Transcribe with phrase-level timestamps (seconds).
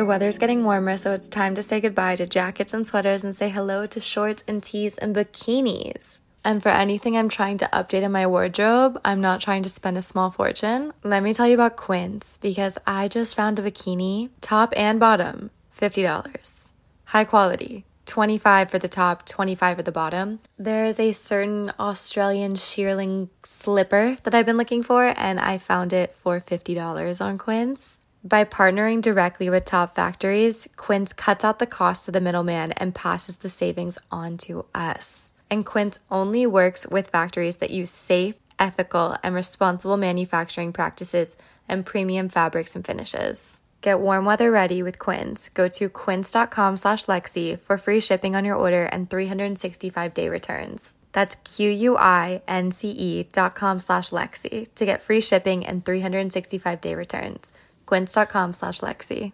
[0.00, 3.36] The weather's getting warmer, so it's time to say goodbye to jackets and sweaters and
[3.36, 6.20] say hello to shorts and tees and bikinis.
[6.42, 9.98] And for anything I'm trying to update in my wardrobe, I'm not trying to spend
[9.98, 10.92] a small fortune.
[11.02, 15.50] Let me tell you about Quince because I just found a bikini, top and bottom,
[15.78, 16.72] $50.
[17.06, 17.84] High quality.
[18.06, 20.40] 25 for the top, 25 for the bottom.
[20.58, 25.92] There is a certain Australian shearling slipper that I've been looking for and I found
[25.92, 27.99] it for $50 on Quince.
[28.22, 32.94] By partnering directly with top factories, Quince cuts out the cost of the middleman and
[32.94, 35.32] passes the savings on to us.
[35.50, 41.34] And Quince only works with factories that use safe, ethical, and responsible manufacturing practices
[41.66, 43.62] and premium fabrics and finishes.
[43.80, 45.48] Get warm weather ready with Quince.
[45.48, 50.94] Go to quince.com slash Lexie for free shipping on your order and 365 day returns.
[51.12, 57.50] That's Q-U-I-N-C-E dot com slash Lexie to get free shipping and 365 day returns
[57.90, 59.32] quince.com slash Lexie.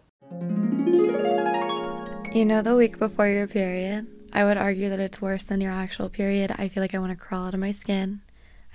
[2.34, 5.72] You know, the week before your period, I would argue that it's worse than your
[5.72, 6.50] actual period.
[6.56, 8.22] I feel like I want to crawl out of my skin.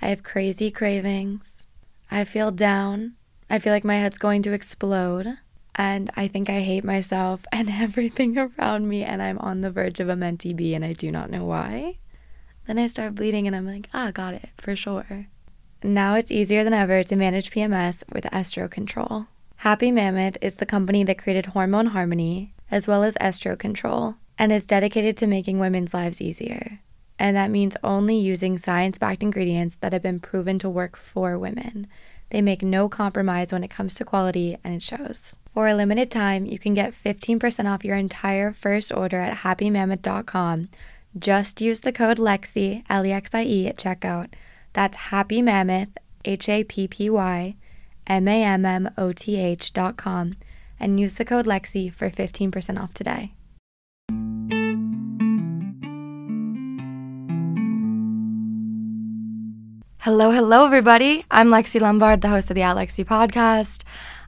[0.00, 1.66] I have crazy cravings.
[2.12, 3.14] I feel down.
[3.50, 5.38] I feel like my head's going to explode.
[5.74, 9.02] And I think I hate myself and everything around me.
[9.02, 11.98] And I'm on the verge of a mentee B and I do not know why.
[12.68, 15.26] Then I start bleeding and I'm like, ah, got it for sure.
[15.82, 19.26] Now it's easier than ever to manage PMS with Estro Control.
[19.62, 24.50] Happy Mammoth is the company that created Hormone Harmony, as well as Estro Control, and
[24.50, 26.80] is dedicated to making women's lives easier.
[27.16, 31.38] And that means only using science backed ingredients that have been proven to work for
[31.38, 31.86] women.
[32.30, 35.36] They make no compromise when it comes to quality, and it shows.
[35.54, 40.70] For a limited time, you can get 15% off your entire first order at happymammoth.com.
[41.16, 44.32] Just use the code LEXIE, L E X I E, at checkout.
[44.72, 45.90] That's Happy Mammoth,
[46.24, 47.54] H A P P Y
[48.06, 50.34] M-A-M-M-O-T-H dot com
[50.80, 53.32] and use the code Lexie for 15% off today.
[60.00, 61.24] Hello, hello, everybody.
[61.30, 63.84] I'm Lexie Lombard, the host of the At Lexie podcast.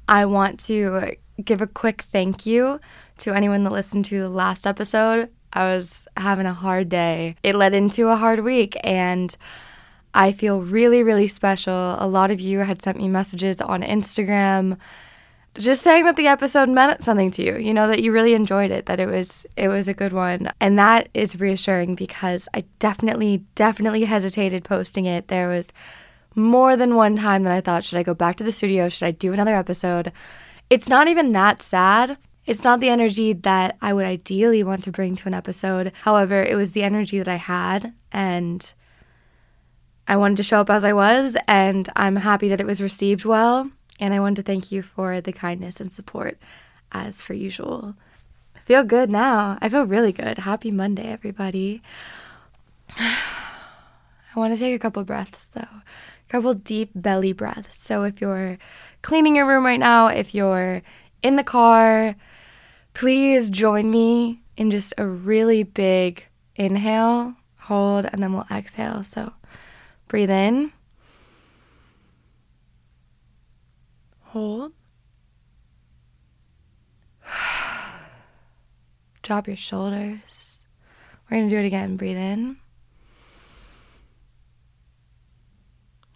[0.08, 2.78] I want to give a quick thank you
[3.18, 5.30] to anyone that listened to the last episode.
[5.52, 7.34] I was having a hard day.
[7.42, 9.36] It led into a hard week, and
[10.14, 11.96] I feel really, really special.
[11.98, 14.78] A lot of you had sent me messages on Instagram
[15.58, 18.70] just saying that the episode meant something to you you know that you really enjoyed
[18.70, 20.50] it that it was it was a good one.
[20.60, 25.28] And that is reassuring because i definitely definitely hesitated posting it.
[25.28, 25.72] There was
[26.34, 28.88] more than one time that i thought should i go back to the studio?
[28.88, 30.12] Should i do another episode?
[30.70, 32.16] It's not even that sad.
[32.46, 35.92] It's not the energy that i would ideally want to bring to an episode.
[36.02, 38.74] However it was the energy that i had and
[40.06, 43.24] I wanted to show up as I was, and I'm happy that it was received
[43.24, 43.70] well.
[44.00, 46.38] And I wanted to thank you for the kindness and support,
[46.92, 47.94] as per usual.
[48.54, 49.56] I feel good now.
[49.60, 50.38] I feel really good.
[50.38, 51.80] Happy Monday, everybody.
[52.98, 53.14] I
[54.34, 55.60] want to take a couple breaths, though.
[55.62, 55.82] A
[56.28, 57.76] couple deep belly breaths.
[57.82, 58.58] So if you're
[59.02, 60.82] cleaning your room right now, if you're
[61.22, 62.16] in the car,
[62.92, 66.26] please join me in just a really big
[66.56, 69.04] inhale, hold, and then we'll exhale.
[69.04, 69.32] So
[70.08, 70.72] Breathe in.
[74.22, 74.72] Hold.
[79.22, 80.58] Drop your shoulders.
[81.30, 81.96] We're going to do it again.
[81.96, 82.56] Breathe in.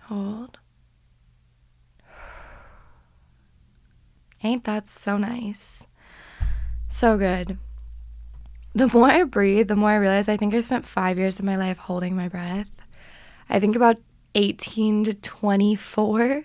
[0.02, 0.58] Hold.
[4.42, 5.86] Ain't that so nice?
[6.88, 7.58] So good.
[8.74, 11.44] The more I breathe, the more I realize I think I spent five years of
[11.44, 12.77] my life holding my breath.
[13.48, 13.98] I think about
[14.34, 16.44] 18 to 24.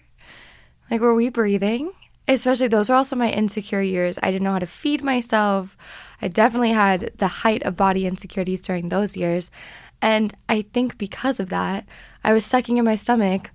[0.89, 1.91] Like, were we breathing?
[2.27, 4.17] Especially, those were also my insecure years.
[4.23, 5.75] I didn't know how to feed myself.
[6.21, 9.51] I definitely had the height of body insecurities during those years.
[10.01, 11.85] And I think because of that,
[12.23, 13.51] I was sucking in my stomach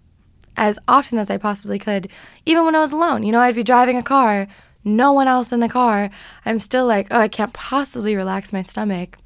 [0.56, 2.08] as often as I possibly could,
[2.44, 3.22] even when I was alone.
[3.22, 4.48] You know, I'd be driving a car,
[4.84, 6.10] no one else in the car.
[6.44, 9.16] I'm still like, oh, I can't possibly relax my stomach.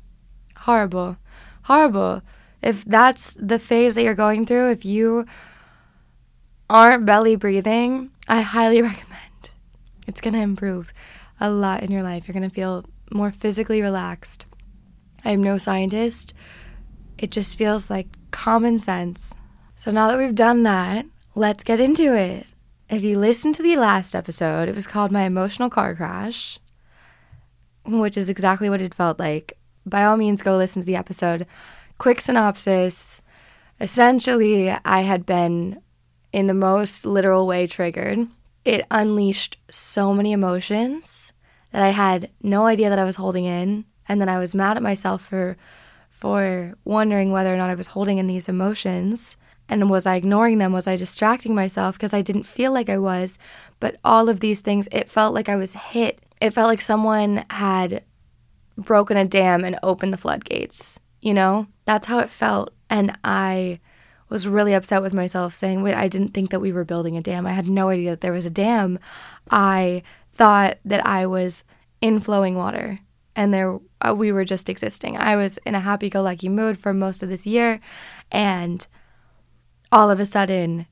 [0.56, 1.16] Horrible.
[1.64, 2.22] Horrible
[2.62, 5.26] if that's the phase that you're going through, if you
[6.70, 9.50] aren't belly breathing, I highly recommend.
[10.06, 10.92] It's going to improve
[11.40, 12.26] a lot in your life.
[12.26, 14.46] You're going to feel more physically relaxed.
[15.24, 16.34] I'm no scientist.
[17.18, 19.34] It just feels like common sense.
[19.76, 22.46] So now that we've done that, let's get into it.
[22.88, 26.58] If you listened to the last episode, it was called My Emotional Car Crash,
[27.84, 29.54] which is exactly what it felt like.
[29.86, 31.46] By all means, go listen to the episode
[32.02, 33.22] quick synopsis
[33.78, 35.80] essentially, I had been
[36.32, 38.26] in the most literal way triggered.
[38.64, 41.32] it unleashed so many emotions
[41.70, 43.84] that I had no idea that I was holding in.
[44.08, 45.56] And then I was mad at myself for
[46.10, 49.36] for wondering whether or not I was holding in these emotions.
[49.68, 50.72] And was I ignoring them?
[50.72, 51.94] Was I distracting myself?
[51.94, 53.38] Because I didn't feel like I was.
[53.78, 56.18] But all of these things, it felt like I was hit.
[56.40, 58.02] It felt like someone had
[58.76, 60.98] broken a dam and opened the floodgates.
[61.22, 62.74] You know, that's how it felt.
[62.90, 63.80] And I
[64.28, 67.22] was really upset with myself saying, wait, I didn't think that we were building a
[67.22, 67.46] dam.
[67.46, 68.98] I had no idea that there was a dam.
[69.50, 70.02] I
[70.34, 71.64] thought that I was
[72.00, 72.98] in flowing water
[73.36, 75.16] and there uh, we were just existing.
[75.16, 77.80] I was in a happy go lucky mood for most of this year
[78.30, 78.86] and
[79.90, 80.86] all of a sudden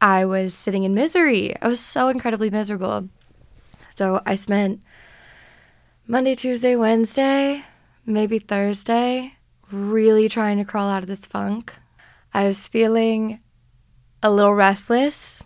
[0.00, 1.54] I was sitting in misery.
[1.60, 3.08] I was so incredibly miserable.
[3.96, 4.80] So I spent
[6.06, 7.64] Monday, Tuesday, Wednesday,
[8.10, 9.34] maybe Thursday
[9.72, 11.74] really trying to crawl out of this funk.
[12.32, 13.40] I was feeling
[14.22, 15.42] a little restless.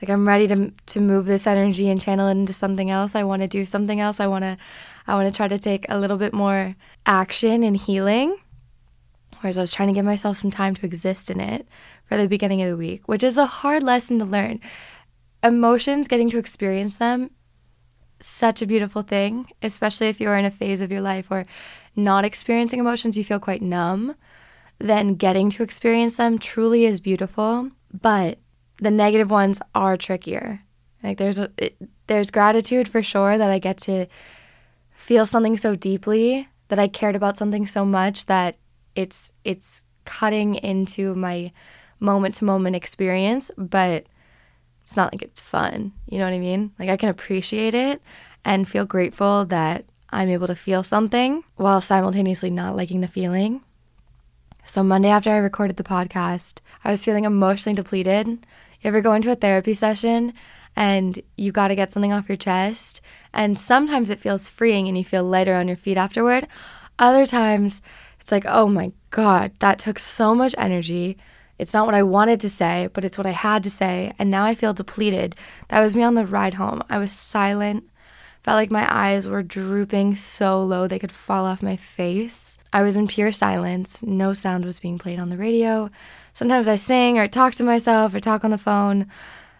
[0.00, 3.14] Like I'm ready to to move this energy and channel it into something else.
[3.14, 4.20] I want to do something else.
[4.20, 4.56] I want to
[5.06, 6.76] I want to try to take a little bit more
[7.06, 8.36] action and healing.
[9.40, 11.66] Whereas I was trying to give myself some time to exist in it
[12.06, 14.60] for the beginning of the week, which is a hard lesson to learn.
[15.44, 17.30] Emotions, getting to experience them,
[18.20, 21.46] such a beautiful thing, especially if you're in a phase of your life where
[21.94, 24.14] not experiencing emotions, you feel quite numb
[24.78, 27.70] then getting to experience them truly is beautiful.
[27.92, 28.38] But
[28.80, 30.62] the negative ones are trickier.
[31.02, 31.76] Like there's a it,
[32.06, 34.06] there's gratitude for sure that I get to
[34.94, 38.56] feel something so deeply that I cared about something so much that
[38.94, 41.52] it's it's cutting into my
[42.00, 44.06] moment to moment experience, but
[44.88, 45.92] it's not like it's fun.
[46.08, 46.72] You know what I mean?
[46.78, 48.00] Like I can appreciate it
[48.42, 53.60] and feel grateful that I'm able to feel something while simultaneously not liking the feeling.
[54.64, 58.28] So, Monday after I recorded the podcast, I was feeling emotionally depleted.
[58.28, 58.38] You
[58.84, 60.32] ever go into a therapy session
[60.74, 63.02] and you got to get something off your chest?
[63.34, 66.48] And sometimes it feels freeing and you feel lighter on your feet afterward.
[66.98, 67.82] Other times,
[68.22, 71.18] it's like, oh my God, that took so much energy.
[71.58, 74.12] It's not what I wanted to say, but it's what I had to say.
[74.18, 75.34] And now I feel depleted.
[75.68, 76.82] That was me on the ride home.
[76.88, 77.84] I was silent.
[78.44, 82.56] Felt like my eyes were drooping so low they could fall off my face.
[82.72, 84.02] I was in pure silence.
[84.02, 85.90] No sound was being played on the radio.
[86.32, 89.06] Sometimes I sing or talk to myself or talk on the phone.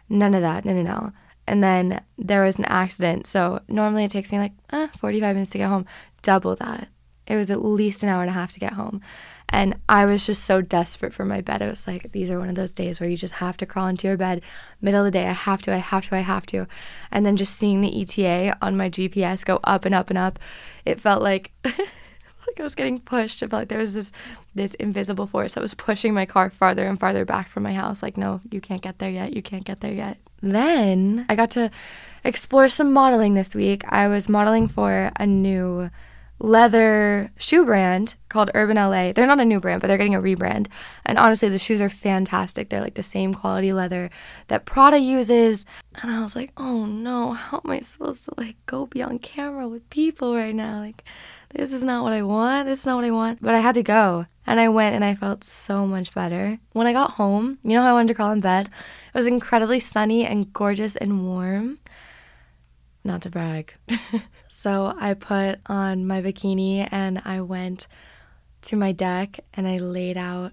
[0.08, 0.64] None of that.
[0.64, 1.12] No, no, no.
[1.46, 3.26] And then there was an accident.
[3.26, 5.86] So normally it takes me like eh, 45 minutes to get home.
[6.22, 6.88] Double that.
[7.26, 9.00] It was at least an hour and a half to get home.
[9.50, 11.62] And I was just so desperate for my bed.
[11.62, 13.86] It was like, these are one of those days where you just have to crawl
[13.86, 14.42] into your bed,
[14.80, 15.26] middle of the day.
[15.26, 16.66] I have to, I have to, I have to.
[17.10, 20.38] And then just seeing the ETA on my GPS go up and up and up,
[20.84, 21.52] it felt like.
[22.48, 23.42] like I was getting pushed.
[23.42, 24.12] It felt like there was this
[24.54, 28.02] this invisible force that was pushing my car farther and farther back from my house.
[28.02, 29.34] Like, no, you can't get there yet.
[29.34, 30.18] You can't get there yet.
[30.42, 31.70] Then I got to
[32.24, 33.82] explore some modeling this week.
[33.88, 35.90] I was modeling for a new
[36.40, 39.12] leather shoe brand called Urban LA.
[39.12, 40.68] They're not a new brand, but they're getting a rebrand.
[41.04, 42.68] And honestly, the shoes are fantastic.
[42.68, 44.10] They're like the same quality leather
[44.48, 45.66] that Prada uses.
[46.02, 49.18] And I was like, oh no, how am I supposed to like go be on
[49.18, 50.78] camera with people right now?
[50.78, 51.04] Like,
[51.54, 52.66] this is not what I want.
[52.66, 53.42] This is not what I want.
[53.42, 54.26] But I had to go.
[54.46, 56.58] And I went and I felt so much better.
[56.72, 58.66] When I got home, you know how I wanted to crawl in bed?
[58.66, 61.78] It was incredibly sunny and gorgeous and warm.
[63.04, 63.74] Not to brag.
[64.48, 67.86] so I put on my bikini and I went
[68.62, 70.52] to my deck and I laid out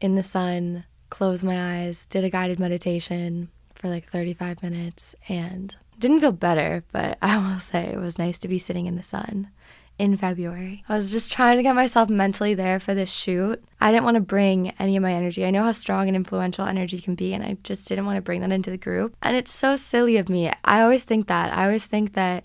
[0.00, 5.76] in the sun, closed my eyes, did a guided meditation for like 35 minutes and
[5.98, 9.02] didn't feel better, but I will say it was nice to be sitting in the
[9.02, 9.50] sun
[9.98, 10.82] in February.
[10.88, 13.62] I was just trying to get myself mentally there for this shoot.
[13.82, 15.44] I didn't want to bring any of my energy.
[15.44, 18.22] I know how strong and influential energy can be, and I just didn't want to
[18.22, 19.14] bring that into the group.
[19.20, 20.50] And it's so silly of me.
[20.64, 21.52] I always think that.
[21.52, 22.44] I always think that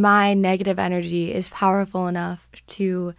[0.00, 3.14] my negative energy is powerful enough to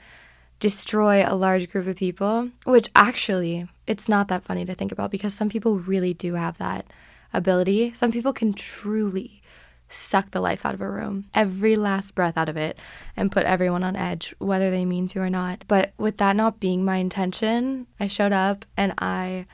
[0.60, 5.12] destroy a large group of people, which actually it's not that funny to think about
[5.12, 6.86] because some people really do have that
[7.34, 7.94] ability.
[7.94, 9.42] Some people can truly
[9.90, 12.80] suck the life out of a room, every last breath out of it,
[13.16, 15.64] and put everyone on edge, whether they mean to or not.
[15.68, 19.46] But with that not being my intention, I showed up and I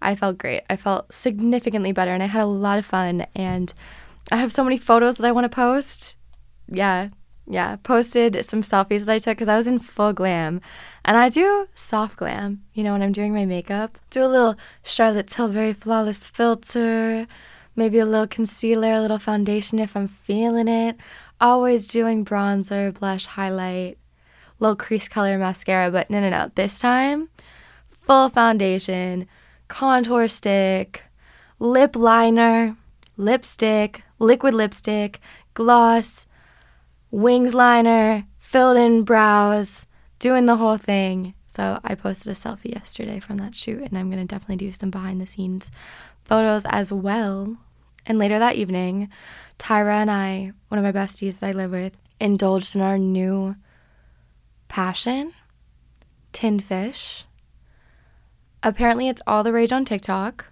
[0.00, 0.62] I felt great.
[0.68, 3.72] I felt significantly better and I had a lot of fun and
[4.30, 6.16] I have so many photos that I want to post.
[6.68, 7.08] Yeah.
[7.46, 10.62] Yeah, posted some selfies that I took because I was in full glam.
[11.04, 13.98] And I do soft glam, you know, when I'm doing my makeup.
[14.08, 17.26] Do a little Charlotte Tilbury Flawless filter,
[17.76, 20.96] maybe a little concealer, a little foundation if I'm feeling it.
[21.38, 23.98] Always doing bronzer, blush, highlight,
[24.58, 26.50] little crease color mascara, but no, no, no.
[26.54, 27.28] This time,
[27.90, 29.28] full foundation,
[29.68, 31.02] contour stick,
[31.58, 32.76] lip liner,
[33.18, 35.20] lipstick, liquid lipstick,
[35.52, 36.26] gloss,
[37.14, 39.86] winged liner, filled in brows,
[40.18, 41.32] doing the whole thing.
[41.46, 44.90] So I posted a selfie yesterday from that shoot, and I'm gonna definitely do some
[44.90, 45.70] behind the scenes
[46.24, 47.56] photos as well.
[48.04, 49.08] And later that evening,
[49.60, 53.54] Tyra and I, one of my besties that I live with, indulged in our new
[54.66, 55.32] passion
[56.32, 57.26] tinned fish.
[58.60, 60.46] Apparently, it's all the rage on TikTok.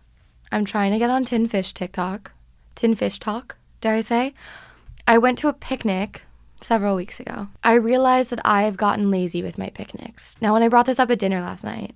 [0.53, 2.31] I'm trying to get on tinned fish TikTok,
[2.77, 4.35] tinned fish talk, dare I say.
[5.09, 6.23] I went to a picnic
[6.63, 7.49] several weeks ago.
[7.63, 10.37] I realized that I have gotten lazy with my picnics.
[10.41, 11.95] Now, when I brought this up at dinner last night,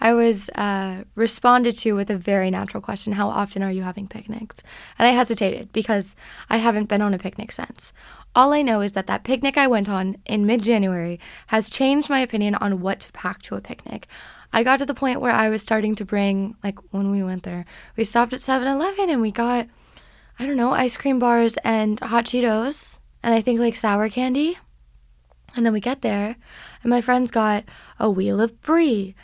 [0.00, 4.06] I was uh, responded to with a very natural question How often are you having
[4.06, 4.62] picnics?
[4.98, 6.16] And I hesitated because
[6.50, 7.92] I haven't been on a picnic since.
[8.36, 12.10] All I know is that that picnic I went on in mid January has changed
[12.10, 14.08] my opinion on what to pack to a picnic.
[14.52, 17.42] I got to the point where I was starting to bring, like when we went
[17.42, 17.64] there,
[17.96, 19.66] we stopped at 7 Eleven and we got,
[20.38, 24.58] I don't know, ice cream bars and hot Cheetos and I think like sour candy.
[25.56, 26.36] And then we get there
[26.82, 27.64] and my friends got
[27.98, 29.14] a wheel of brie,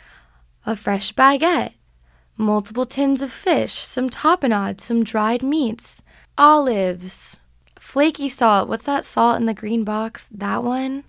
[0.65, 1.73] a fresh baguette,
[2.37, 6.01] multiple tins of fish, some tapenade, some dried meats,
[6.37, 7.37] olives,
[7.77, 8.67] flaky salt.
[8.67, 10.27] What's that salt in the green box?
[10.31, 11.03] That one?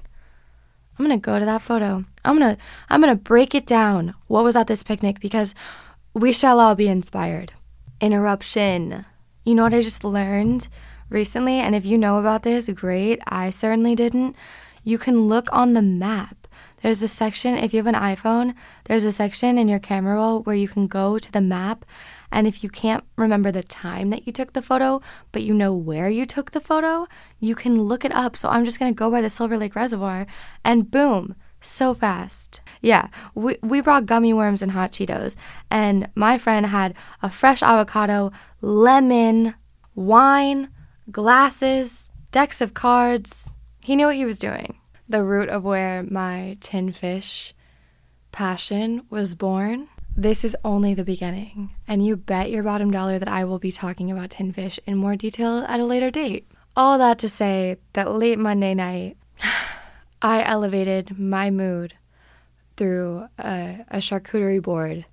[0.98, 2.04] I'm going to go to that photo.
[2.24, 4.14] I'm going to I'm going to break it down.
[4.26, 5.54] What was at this picnic because
[6.12, 7.52] we shall all be inspired.
[8.02, 9.06] Interruption.
[9.44, 10.68] You know what I just learned
[11.12, 13.20] recently and if you know about this, great.
[13.26, 14.36] I certainly didn't.
[14.84, 16.42] You can look on the map
[16.82, 18.54] there's a section, if you have an iPhone,
[18.84, 21.84] there's a section in your camera roll where you can go to the map.
[22.32, 25.00] And if you can't remember the time that you took the photo,
[25.30, 27.06] but you know where you took the photo,
[27.38, 28.36] you can look it up.
[28.36, 30.26] So I'm just to go by the Silver Lake Reservoir
[30.64, 32.60] and boom, so fast.
[32.80, 35.36] Yeah, we, we brought gummy worms and hot Cheetos.
[35.70, 39.54] And my friend had a fresh avocado, lemon,
[39.94, 40.68] wine,
[41.10, 43.54] glasses, decks of cards.
[43.82, 44.78] He knew what he was doing
[45.08, 47.54] the root of where my tin fish
[48.30, 49.88] passion was born.
[50.16, 53.72] This is only the beginning, and you bet your bottom dollar that I will be
[53.72, 56.46] talking about tin fish in more detail at a later date.
[56.76, 59.16] All that to say that late Monday night,
[60.22, 61.94] I elevated my mood
[62.76, 65.04] through a, a charcuterie board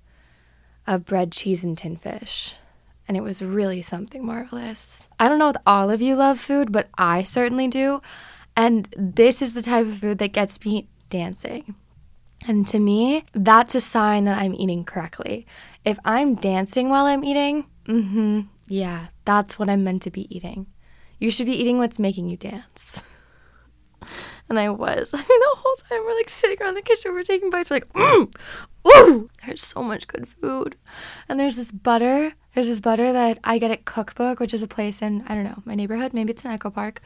[0.86, 2.54] of bread, cheese, and tin fish
[3.10, 5.08] and it was really something marvelous.
[5.18, 8.00] I don't know if all of you love food, but I certainly do.
[8.56, 11.74] And this is the type of food that gets me dancing.
[12.46, 15.44] And to me, that's a sign that I'm eating correctly.
[15.84, 20.68] If I'm dancing while I'm eating, mm-hmm, yeah, that's what I'm meant to be eating.
[21.18, 23.02] You should be eating what's making you dance.
[24.48, 25.12] and I was.
[25.14, 27.78] I mean, the whole time we're like sitting around the kitchen, we're taking bites, we're
[27.78, 28.32] like, mm,
[28.86, 30.76] ooh, there's so much good food.
[31.28, 32.34] And there's this butter.
[32.54, 35.44] There's this butter that I get at Cookbook, which is a place in, I don't
[35.44, 36.12] know, my neighborhood.
[36.12, 37.00] Maybe it's an Echo Park.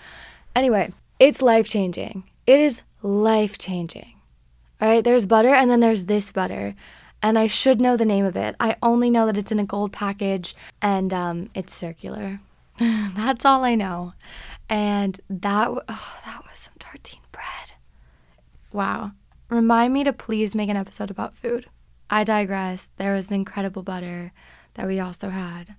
[0.57, 2.25] Anyway, it's life changing.
[2.47, 4.15] It is life changing.
[4.81, 6.75] All right, there's butter and then there's this butter.
[7.23, 8.55] And I should know the name of it.
[8.61, 12.41] I only know that it's in a gold package and um, it's circular.
[12.79, 14.15] That's all I know.
[14.69, 17.73] And that, oh, that was some tartine bread.
[18.73, 19.13] Wow.
[19.49, 21.67] Remind me to please make an episode about food.
[22.11, 22.91] I digress.
[22.97, 24.33] There was an incredible butter
[24.75, 25.75] that we also had.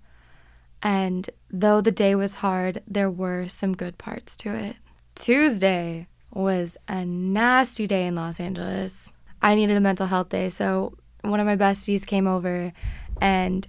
[0.82, 4.76] And though the day was hard, there were some good parts to it.
[5.16, 9.12] Tuesday was a nasty day in Los Angeles.
[9.42, 12.74] I needed a mental health day, so one of my besties came over,
[13.22, 13.68] and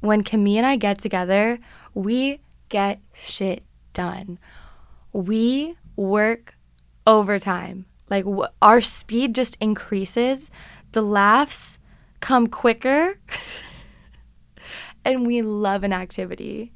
[0.00, 1.58] when Camille and I get together,
[1.94, 4.38] we get shit done.
[5.12, 6.54] We work
[7.06, 7.86] overtime.
[8.10, 10.50] Like w- our speed just increases.
[10.92, 11.78] The laughs
[12.20, 13.18] come quicker.
[15.06, 16.72] and we love an activity.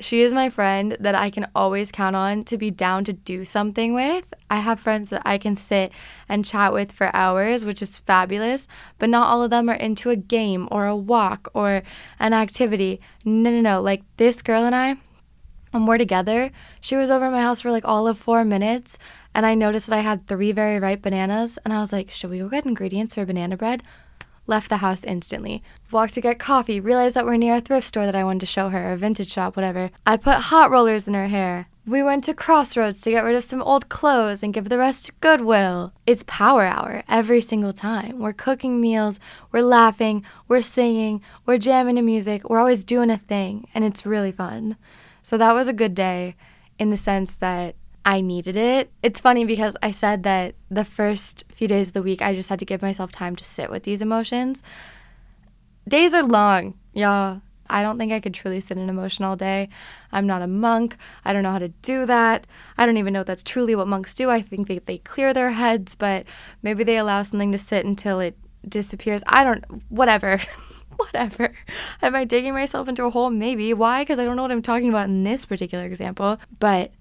[0.00, 3.44] She is my friend that I can always count on to be down to do
[3.44, 4.24] something with.
[4.50, 5.92] I have friends that I can sit
[6.28, 8.68] and chat with for hours, which is fabulous,
[8.98, 11.82] but not all of them are into a game or a walk or
[12.18, 13.00] an activity.
[13.24, 13.80] No, no, no.
[13.80, 14.96] Like this girl and I,
[15.70, 18.98] when we're together, she was over my house for like all of four minutes,
[19.34, 22.30] and I noticed that I had three very ripe bananas, and I was like, should
[22.30, 23.82] we go get ingredients for banana bread?
[24.46, 25.62] Left the house instantly.
[25.90, 28.46] Walked to get coffee, realized that we're near a thrift store that I wanted to
[28.46, 29.90] show her, a vintage shop, whatever.
[30.06, 31.68] I put hot rollers in her hair.
[31.86, 35.06] We went to Crossroads to get rid of some old clothes and give the rest
[35.06, 35.92] to Goodwill.
[36.04, 38.18] It's power hour every single time.
[38.18, 39.20] We're cooking meals,
[39.52, 44.04] we're laughing, we're singing, we're jamming to music, we're always doing a thing, and it's
[44.04, 44.76] really fun.
[45.22, 46.34] So that was a good day
[46.76, 47.76] in the sense that
[48.06, 48.92] I needed it.
[49.02, 52.48] It's funny because I said that the first few days of the week, I just
[52.48, 54.62] had to give myself time to sit with these emotions.
[55.88, 57.42] Days are long, y'all.
[57.68, 59.68] I don't think I could truly sit in emotion all day.
[60.12, 60.96] I'm not a monk.
[61.24, 62.46] I don't know how to do that.
[62.78, 64.30] I don't even know if that's truly what monks do.
[64.30, 66.26] I think they, they clear their heads, but
[66.62, 69.24] maybe they allow something to sit until it disappears.
[69.26, 70.38] I don't, whatever.
[70.96, 71.50] whatever.
[72.02, 73.30] Am I digging myself into a hole?
[73.30, 73.74] Maybe.
[73.74, 74.02] Why?
[74.02, 76.38] Because I don't know what I'm talking about in this particular example.
[76.60, 76.92] But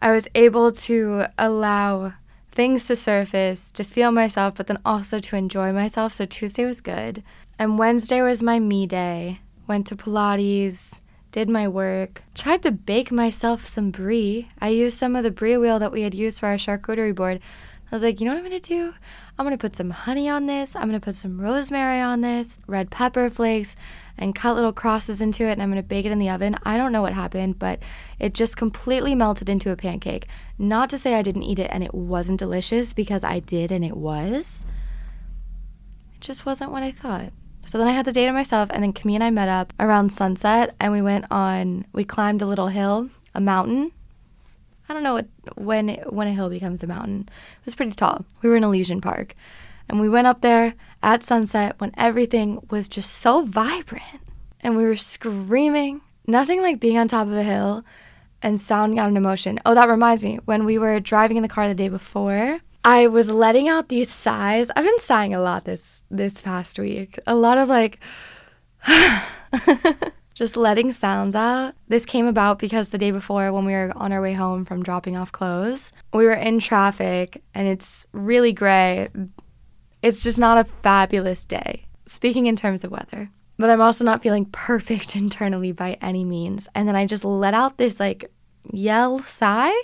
[0.00, 2.14] I was able to allow
[2.50, 6.12] things to surface, to feel myself, but then also to enjoy myself.
[6.12, 7.22] So Tuesday was good.
[7.58, 9.40] And Wednesday was my me day.
[9.66, 11.00] Went to Pilates,
[11.30, 14.48] did my work, tried to bake myself some brie.
[14.60, 17.40] I used some of the brie wheel that we had used for our charcuterie board.
[17.90, 18.94] I was like, you know what I'm gonna do?
[19.38, 20.76] I'm gonna put some honey on this.
[20.76, 23.76] I'm gonna put some rosemary on this, red pepper flakes,
[24.18, 25.52] and cut little crosses into it.
[25.52, 26.56] And I'm gonna bake it in the oven.
[26.64, 27.80] I don't know what happened, but
[28.18, 30.26] it just completely melted into a pancake.
[30.58, 33.84] Not to say I didn't eat it and it wasn't delicious because I did and
[33.84, 34.66] it was.
[36.14, 37.32] It just wasn't what I thought.
[37.64, 39.74] So then I had the day to myself, and then Camille and I met up
[39.78, 41.84] around sunset, and we went on.
[41.92, 43.92] We climbed a little hill, a mountain,
[44.88, 45.26] I don't know what,
[45.56, 47.28] when when a hill becomes a mountain.
[47.28, 48.24] It was pretty tall.
[48.42, 49.34] We were in Elysian Park,
[49.88, 54.20] and we went up there at sunset when everything was just so vibrant,
[54.60, 56.00] and we were screaming.
[56.26, 57.84] Nothing like being on top of a hill
[58.42, 59.58] and sounding out an emotion.
[59.64, 60.38] Oh, that reminds me.
[60.44, 64.10] When we were driving in the car the day before, I was letting out these
[64.10, 64.70] sighs.
[64.76, 67.18] I've been sighing a lot this this past week.
[67.26, 67.98] A lot of like
[70.38, 71.74] just letting sounds out.
[71.88, 74.84] This came about because the day before, when we were on our way home from
[74.84, 79.08] dropping off clothes, we were in traffic and it's really gray.
[80.00, 83.30] It's just not a fabulous day, speaking in terms of weather.
[83.56, 86.68] But I'm also not feeling perfect internally by any means.
[86.72, 88.30] And then I just let out this like
[88.70, 89.74] yell sigh,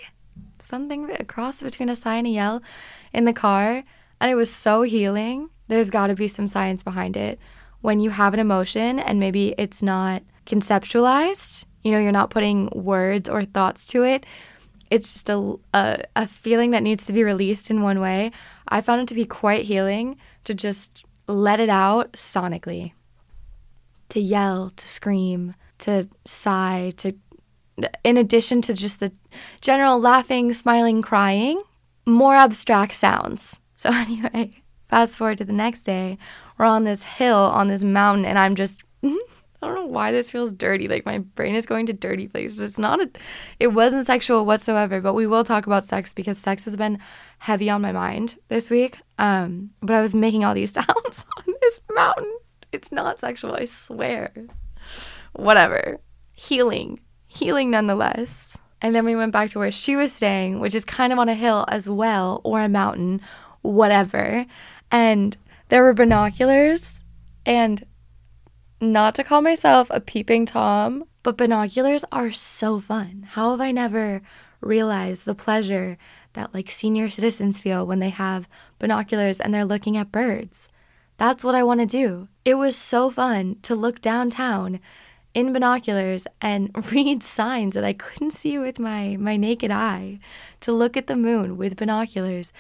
[0.61, 2.63] something a cross between a sigh and a yell
[3.13, 3.83] in the car.
[4.21, 5.51] And it was so healing.
[5.67, 7.41] There's got to be some science behind it.
[7.81, 11.65] When you have an emotion and maybe it's not conceptualized.
[11.83, 14.25] You know, you're not putting words or thoughts to it.
[14.91, 18.31] It's just a, a, a feeling that needs to be released in one way.
[18.69, 22.93] I found it to be quite healing to just let it out sonically,
[24.11, 27.15] to yell, to scream, to sigh, to,
[28.03, 29.13] in addition to just the
[29.61, 31.63] general laughing, smiling, crying,
[32.07, 33.61] more abstract sounds.
[33.77, 36.17] So, anyway, fast forward to the next day,
[36.57, 38.83] we're on this hill, on this mountain, and I'm just
[39.65, 40.89] I don't know why this feels dirty.
[40.89, 42.61] Like my brain is going to dirty places.
[42.61, 43.11] It's not a,
[43.59, 46.99] it wasn't sexual whatsoever, but we will talk about sex because sex has been
[47.39, 48.99] heavy on my mind this week.
[49.19, 52.31] Um, but I was making all these sounds on this mountain.
[52.73, 54.33] It's not sexual, I swear.
[55.33, 55.99] Whatever.
[56.33, 57.01] Healing.
[57.27, 58.59] Healing nonetheless.
[58.83, 61.31] And then we went back to where she was staying, which is kind of on
[61.31, 63.23] a hill as well, or a mountain,
[63.63, 64.45] whatever.
[64.91, 65.35] And
[65.71, 67.03] there were binoculars
[67.47, 67.87] and
[68.93, 73.27] not to call myself a peeping Tom, but binoculars are so fun.
[73.31, 74.23] How have I never
[74.61, 75.97] realized the pleasure
[76.35, 80.69] that like senior citizens feel when they have binoculars and they're looking at birds?
[81.17, 82.29] That's what I want to do.
[82.45, 84.81] It was so fun to look downtown
[85.33, 90.19] in binoculars and read signs that I couldn't see with my my naked eye,
[90.61, 92.53] to look at the moon with binoculars.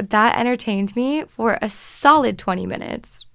[0.00, 3.26] That entertained me for a solid 20 minutes.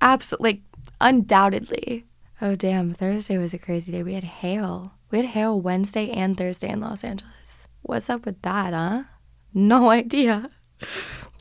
[0.00, 0.62] Absolutely like
[1.00, 2.06] Undoubtedly.
[2.40, 2.94] Oh, damn.
[2.94, 4.02] Thursday was a crazy day.
[4.02, 4.92] We had hail.
[5.10, 7.66] We had hail Wednesday and Thursday in Los Angeles.
[7.82, 9.04] What's up with that, huh?
[9.54, 10.50] No idea.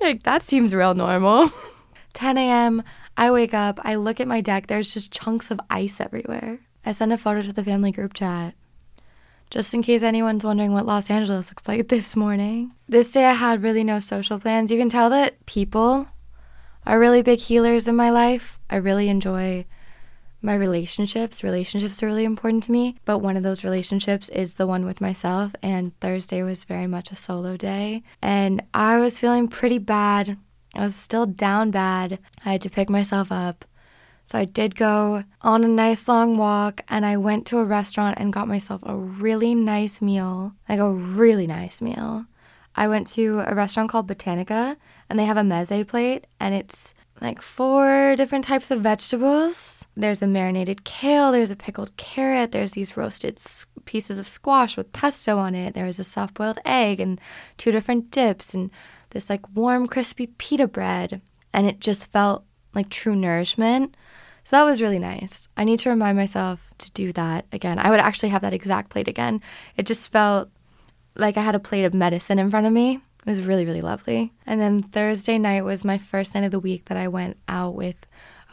[0.02, 1.52] Like, that seems real normal.
[2.14, 2.84] 10 a.m.,
[3.16, 6.60] I wake up, I look at my deck, there's just chunks of ice everywhere.
[6.86, 8.54] I send a photo to the family group chat.
[9.50, 12.74] Just in case anyone's wondering what Los Angeles looks like this morning.
[12.88, 14.72] This day I had really no social plans.
[14.72, 16.08] You can tell that people
[16.88, 18.60] are really big healers in my life.
[18.70, 19.66] I really enjoy
[20.42, 21.44] my relationships.
[21.44, 25.02] Relationships are really important to me, but one of those relationships is the one with
[25.02, 25.54] myself.
[25.62, 28.04] And Thursday was very much a solo day.
[28.22, 30.38] And I was feeling pretty bad.
[30.74, 32.20] I was still down bad.
[32.46, 33.66] I had to pick myself up.
[34.24, 38.18] So I did go on a nice long walk and I went to a restaurant
[38.18, 42.26] and got myself a really nice meal, like a really nice meal.
[42.78, 44.78] I went to a restaurant called Botanica
[45.10, 49.86] and they have a meze plate and it's like four different types of vegetables.
[49.96, 53.42] There's a marinated kale, there's a pickled carrot, there's these roasted
[53.86, 57.20] pieces of squash with pesto on it, there's a soft boiled egg and
[57.58, 58.70] two different dips and
[59.10, 61.20] this like warm crispy pita bread
[61.52, 62.44] and it just felt
[62.76, 63.98] like true nourishment.
[64.44, 65.48] So that was really nice.
[65.58, 67.80] I need to remind myself to do that again.
[67.80, 69.42] I would actually have that exact plate again.
[69.76, 70.50] It just felt
[71.20, 72.96] like I had a plate of medicine in front of me.
[73.26, 74.32] It was really, really lovely.
[74.46, 77.76] And then Thursday night was my first night of the week that I went out
[77.76, 77.96] with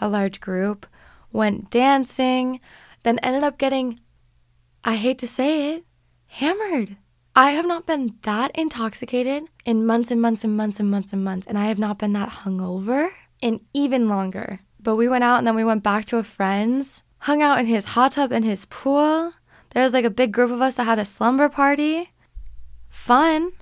[0.01, 0.87] a large group,
[1.33, 2.61] went dancing,
[3.05, 4.01] then ended up getting,
[4.83, 5.85] I hate to say it,
[6.27, 6.97] hammered.
[7.37, 11.25] I have not been that intoxicated in months and months and months and months and
[11.25, 11.47] months.
[11.47, 14.61] And I have not been that hungover in even longer.
[14.81, 17.67] But we went out and then we went back to a friend's, hung out in
[17.67, 19.33] his hot tub and his pool.
[19.71, 22.11] There was like a big group of us that had a slumber party.
[22.95, 23.53] Fun.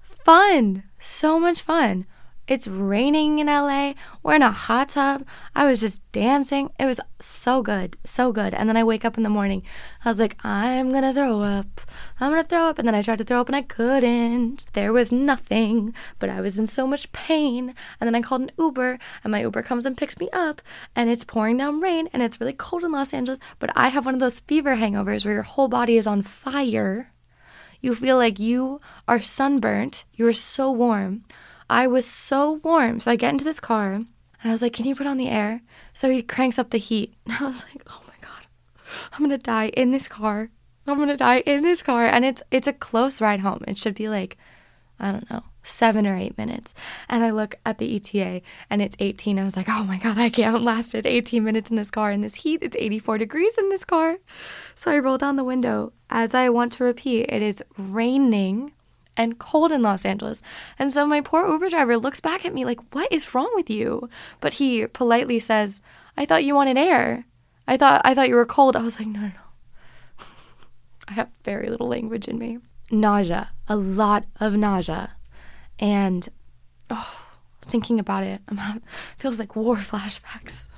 [0.00, 0.82] Fun.
[0.98, 2.04] So much fun.
[2.48, 3.92] It's raining in LA.
[4.24, 5.24] We're in a hot tub.
[5.54, 6.70] I was just dancing.
[6.80, 8.54] It was so good, so good.
[8.54, 9.62] And then I wake up in the morning.
[10.04, 11.82] I was like, I'm gonna throw up.
[12.18, 12.80] I'm gonna throw up.
[12.80, 14.66] And then I tried to throw up and I couldn't.
[14.72, 17.74] There was nothing, but I was in so much pain.
[18.00, 20.60] And then I called an Uber, and my Uber comes and picks me up.
[20.96, 23.38] And it's pouring down rain, and it's really cold in Los Angeles.
[23.60, 27.12] But I have one of those fever hangovers where your whole body is on fire.
[27.82, 30.04] You feel like you are sunburnt.
[30.14, 31.24] You are so warm.
[31.68, 33.00] I was so warm.
[33.00, 34.06] So I get into this car and
[34.44, 35.62] I was like, Can you put on the air?
[35.92, 37.14] So he cranks up the heat.
[37.26, 38.46] And I was like, Oh my God,
[39.12, 40.50] I'm gonna die in this car.
[40.86, 42.06] I'm gonna die in this car.
[42.06, 43.64] And it's it's a close ride home.
[43.66, 44.38] It should be like,
[45.00, 46.74] I don't know, seven or eight minutes.
[47.08, 49.38] And I look at the ETA and it's 18.
[49.38, 52.12] I was like, oh my God, I can't last it 18 minutes in this car
[52.12, 52.60] in this heat.
[52.62, 54.18] It's 84 degrees in this car.
[54.74, 55.92] So I roll down the window.
[56.10, 58.72] As I want to repeat, it is raining
[59.16, 60.42] and cold in Los Angeles.
[60.78, 63.70] And so my poor Uber driver looks back at me like, What is wrong with
[63.70, 64.08] you?
[64.40, 65.80] But he politely says,
[66.16, 67.26] I thought you wanted air.
[67.66, 68.76] I thought I thought you were cold.
[68.76, 70.24] I was like, No, no, no.
[71.08, 72.58] I have very little language in me.
[72.90, 75.16] Nausea, a lot of nausea.
[75.82, 76.26] And
[76.88, 77.20] oh,
[77.66, 78.82] thinking about it, I'm
[79.18, 80.68] feels like war flashbacks.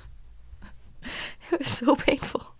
[1.51, 2.55] it was so painful.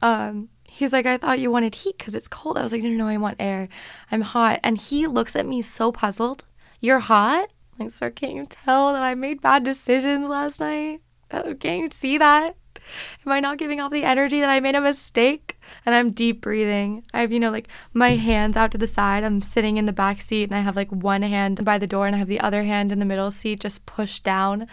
[0.00, 2.56] Um, He's like, I thought you wanted heat because it's cold.
[2.56, 3.68] I was like, no, no, no, I want air.
[4.12, 4.60] I'm hot.
[4.62, 6.44] And he looks at me so puzzled.
[6.80, 7.48] You're hot?
[7.80, 11.00] Like, sir, can't you tell that I made bad decisions last night?
[11.30, 12.54] Can't you see that?
[13.26, 15.60] Am I not giving off the energy that I made a mistake?
[15.84, 17.04] And I'm deep breathing.
[17.12, 19.24] I have, you know, like my hands out to the side.
[19.24, 22.06] I'm sitting in the back seat and I have like one hand by the door
[22.06, 24.66] and I have the other hand in the middle seat just pushed down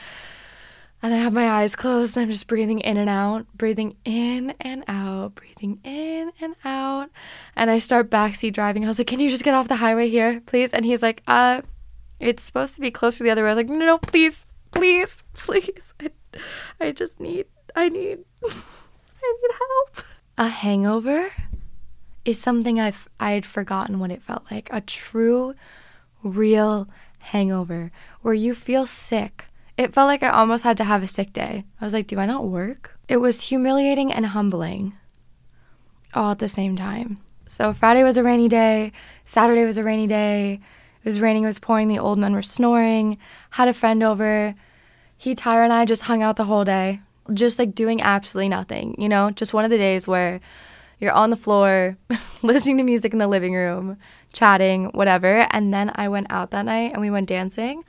[1.05, 2.17] and I have my eyes closed.
[2.17, 7.11] I'm just breathing in and out, breathing in and out, breathing in and out.
[7.55, 8.83] And I start backseat driving.
[8.83, 10.73] I was like, Can you just get off the highway here, please?
[10.73, 11.61] And he's like, Uh,
[12.19, 13.49] it's supposed to be closer to the other way.
[13.49, 15.93] I was like, No, no, no please, please, please.
[15.99, 16.09] I,
[16.79, 17.45] I just need,
[17.75, 20.05] I need, I need help.
[20.37, 21.31] A hangover
[22.23, 24.69] is something I've I'd forgotten what it felt like.
[24.71, 25.53] A true,
[26.23, 26.87] real
[27.23, 29.45] hangover where you feel sick
[29.77, 31.65] it felt like I almost had to have a sick day.
[31.81, 32.97] I was like, do I not work?
[33.07, 34.93] It was humiliating and humbling
[36.13, 37.19] all at the same time.
[37.47, 38.93] So Friday was a rainy day,
[39.25, 40.61] Saturday was a rainy day.
[41.03, 43.17] It was raining, it was pouring, the old men were snoring.
[43.51, 44.55] Had a friend over.
[45.17, 47.01] He, Tyra, and I just hung out the whole day,
[47.33, 49.31] just like doing absolutely nothing, you know?
[49.31, 50.39] Just one of the days where
[50.99, 51.97] you're on the floor,
[52.41, 53.97] listening to music in the living room,
[54.33, 55.47] chatting, whatever.
[55.51, 57.83] And then I went out that night and we went dancing.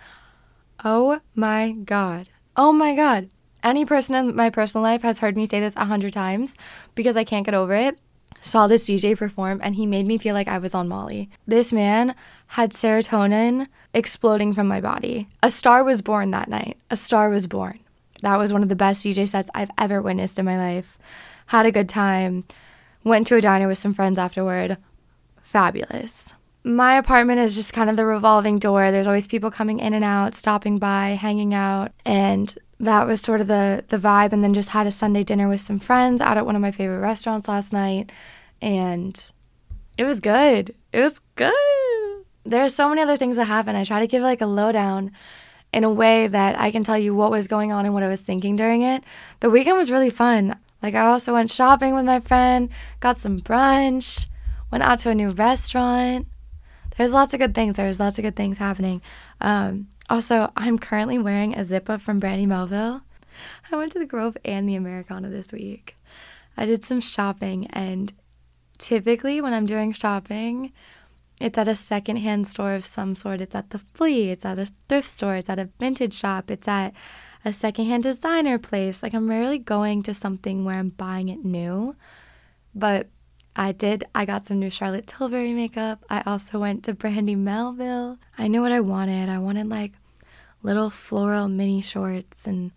[0.84, 2.28] Oh my God.
[2.56, 3.28] Oh my God.
[3.62, 6.56] Any person in my personal life has heard me say this a hundred times
[6.94, 7.98] because I can't get over it.
[8.42, 11.30] Saw this DJ perform and he made me feel like I was on Molly.
[11.46, 12.14] This man
[12.48, 15.28] had serotonin exploding from my body.
[15.42, 16.76] A star was born that night.
[16.90, 17.80] A star was born.
[18.22, 20.98] That was one of the best DJ sets I've ever witnessed in my life.
[21.46, 22.44] Had a good time.
[23.04, 24.78] Went to a diner with some friends afterward.
[25.42, 26.34] Fabulous
[26.66, 28.90] my apartment is just kind of the revolving door.
[28.90, 33.40] There's always people coming in and out, stopping by, hanging out, and that was sort
[33.40, 36.36] of the the vibe and then just had a Sunday dinner with some friends out
[36.36, 38.12] at one of my favorite restaurants last night
[38.60, 39.30] and
[39.96, 40.74] it was good.
[40.92, 41.54] It was good.
[42.44, 43.76] There are so many other things that happen.
[43.76, 45.12] I try to give like a lowdown
[45.76, 48.08] in a way that I can tell you what was going on and what I
[48.08, 49.04] was thinking during it.
[49.40, 50.56] The weekend was really fun.
[50.82, 52.68] Like I also went shopping with my friend,
[53.00, 54.26] got some brunch,
[54.70, 56.26] went out to a new restaurant
[56.96, 57.76] there's lots of good things.
[57.76, 59.02] There's lots of good things happening.
[59.40, 63.02] Um, also, I'm currently wearing a zip up from Brandy Melville.
[63.70, 65.96] I went to the Grove and the Americana this week.
[66.56, 68.14] I did some shopping, and
[68.78, 70.72] typically when I'm doing shopping,
[71.40, 73.40] it's at a secondhand store of some sort.
[73.40, 76.68] It's at the flea, it's at a thrift store, it's at a vintage shop, it's
[76.68, 76.94] at
[77.44, 79.02] a secondhand designer place.
[79.02, 81.94] Like, I'm rarely going to something where I'm buying it new.
[82.74, 83.08] But
[83.54, 84.04] I did.
[84.14, 86.04] I got some new Charlotte Tilbury makeup.
[86.10, 88.18] I also went to Brandy Melville.
[88.36, 89.30] I knew what I wanted.
[89.30, 89.92] I wanted like
[90.62, 92.70] little floral mini shorts and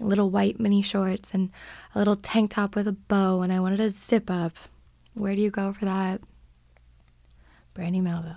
[0.00, 1.50] little white mini shorts and
[1.94, 4.56] a little tank top with a bow, and I wanted a zip up.
[5.12, 6.20] Where do you go for that?
[7.74, 8.36] Brandy Melville.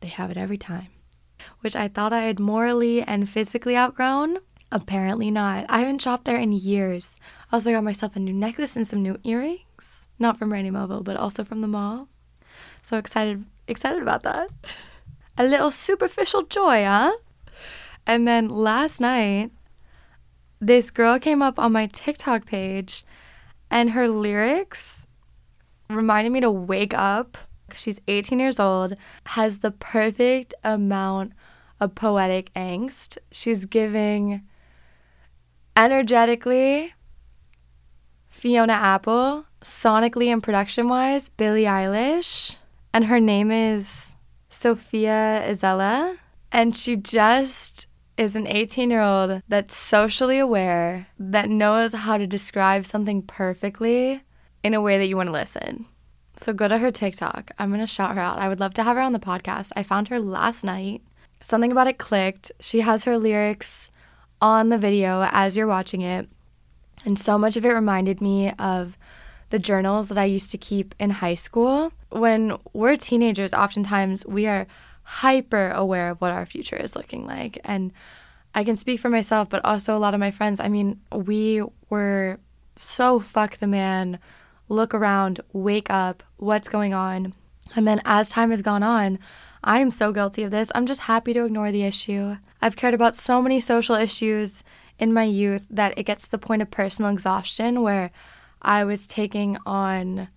[0.00, 0.88] They have it every time.
[1.60, 4.38] Which I thought I had morally and physically outgrown.
[4.72, 5.66] Apparently not.
[5.68, 7.12] I haven't shopped there in years.
[7.50, 10.08] I also got myself a new necklace and some new earrings.
[10.18, 12.08] Not from Brandy Melville, but also from the mall.
[12.82, 14.76] So excited excited about that.
[15.38, 17.12] a little superficial joy, huh?
[18.06, 19.50] And then last night,
[20.60, 23.04] this girl came up on my TikTok page
[23.70, 25.06] and her lyrics
[25.88, 27.38] reminded me to wake up.
[27.74, 28.94] She's 18 years old,
[29.26, 31.32] has the perfect amount
[31.80, 33.18] of poetic angst.
[33.30, 34.42] She's giving
[35.76, 36.94] energetically
[38.28, 42.56] Fiona Apple, sonically and production wise, Billie Eilish,
[42.92, 44.14] and her name is
[44.50, 46.16] Sofia Isella.
[46.52, 52.26] And she just is an 18 year old that's socially aware, that knows how to
[52.26, 54.22] describe something perfectly
[54.62, 55.86] in a way that you want to listen.
[56.36, 57.52] So go to her TikTok.
[57.58, 58.38] I'm going to shout her out.
[58.38, 59.72] I would love to have her on the podcast.
[59.76, 61.02] I found her last night.
[61.40, 62.50] Something about it clicked.
[62.60, 63.90] She has her lyrics
[64.40, 66.28] on the video as you're watching it.
[67.04, 68.96] And so much of it reminded me of
[69.50, 71.92] the journals that I used to keep in high school.
[72.10, 74.66] When we're teenagers, oftentimes we are
[75.02, 77.60] hyper aware of what our future is looking like.
[77.62, 77.92] And
[78.54, 80.60] I can speak for myself, but also a lot of my friends.
[80.60, 82.38] I mean, we were
[82.76, 84.18] so fuck the man,
[84.68, 87.34] look around, wake up, what's going on.
[87.76, 89.18] And then as time has gone on,
[89.62, 90.70] I am so guilty of this.
[90.74, 92.36] I'm just happy to ignore the issue.
[92.60, 94.62] I've cared about so many social issues
[94.98, 98.10] in my youth that it gets to the point of personal exhaustion where
[98.62, 100.28] I was taking on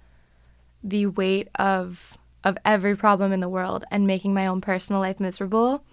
[0.83, 5.19] the weight of of every problem in the world and making my own personal life
[5.19, 5.83] miserable.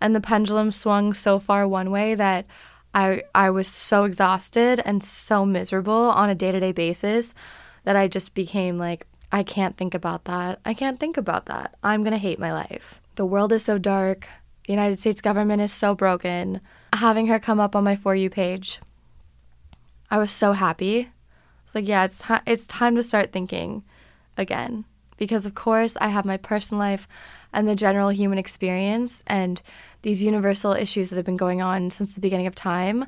[0.00, 2.46] And the pendulum swung so far one way that
[2.94, 7.34] I I was so exhausted and so miserable on a day-to-day basis
[7.84, 10.60] that I just became like I can't think about that.
[10.64, 11.74] I can't think about that.
[11.82, 13.00] I'm going to hate my life.
[13.14, 14.28] The world is so dark.
[14.66, 16.60] The United States government is so broken.
[16.92, 18.80] Having her come up on my For You page,
[20.10, 21.10] I was so happy.
[21.64, 23.84] It's like, yeah, it's, t- it's time to start thinking
[24.36, 24.84] again
[25.16, 27.08] because of course I have my personal life
[27.52, 29.62] and the general human experience and
[30.02, 33.06] these universal issues that have been going on since the beginning of time.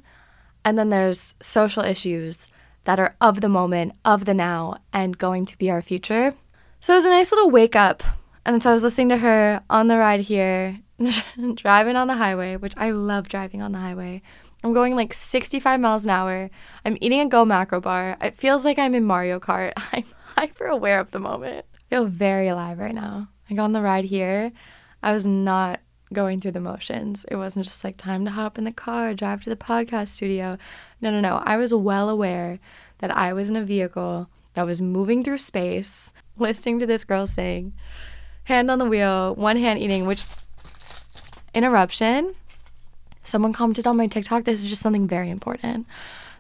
[0.64, 2.46] And then there's social issues
[2.84, 6.34] that are of the moment, of the now, and going to be our future.
[6.80, 8.02] So it was a nice little wake up.
[8.46, 10.80] And so I was listening to her on the ride here,
[11.54, 14.22] driving on the highway, which I love driving on the highway.
[14.62, 16.50] I'm going like 65 miles an hour.
[16.84, 18.16] I'm eating a GoMacro bar.
[18.20, 19.72] It feels like I'm in Mario Kart.
[19.92, 20.04] I'm
[20.36, 23.28] hyper aware of the moment I feel very alive right now.
[23.50, 24.52] Like on the ride here,
[25.02, 25.80] I was not
[26.14, 27.26] going through the motions.
[27.28, 30.56] It wasn't just like time to hop in the car, drive to the podcast studio.
[31.00, 31.42] No, no, no.
[31.44, 32.58] I was well aware
[32.98, 37.26] that I was in a vehicle that was moving through space, listening to this girl
[37.26, 37.74] sing,
[38.44, 40.24] hand on the wheel, one hand eating, which
[41.52, 42.34] interruption.
[43.24, 44.44] Someone commented on my TikTok.
[44.44, 45.86] This is just something very important.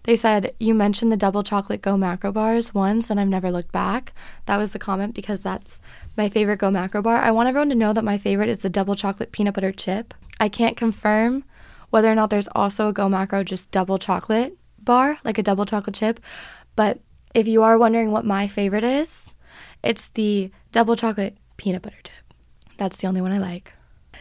[0.04, 4.12] They said, You mentioned the double chocolate GoMacro bars once, and I've never looked back.
[4.46, 5.80] That was the comment because that's
[6.16, 7.16] my favorite GoMacro bar.
[7.16, 10.14] I want everyone to know that my favorite is the double chocolate peanut butter chip.
[10.38, 11.44] I can't confirm
[11.90, 15.96] whether or not there's also a GoMacro just double chocolate bar, like a double chocolate
[15.96, 16.20] chip.
[16.76, 17.00] But
[17.34, 19.34] if you are wondering what my favorite is,
[19.82, 22.34] it's the double chocolate peanut butter chip.
[22.76, 23.72] That's the only one I like.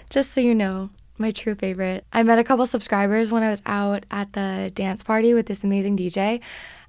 [0.09, 2.05] Just so you know, my true favorite.
[2.11, 5.63] I met a couple subscribers when I was out at the dance party with this
[5.63, 6.41] amazing DJ,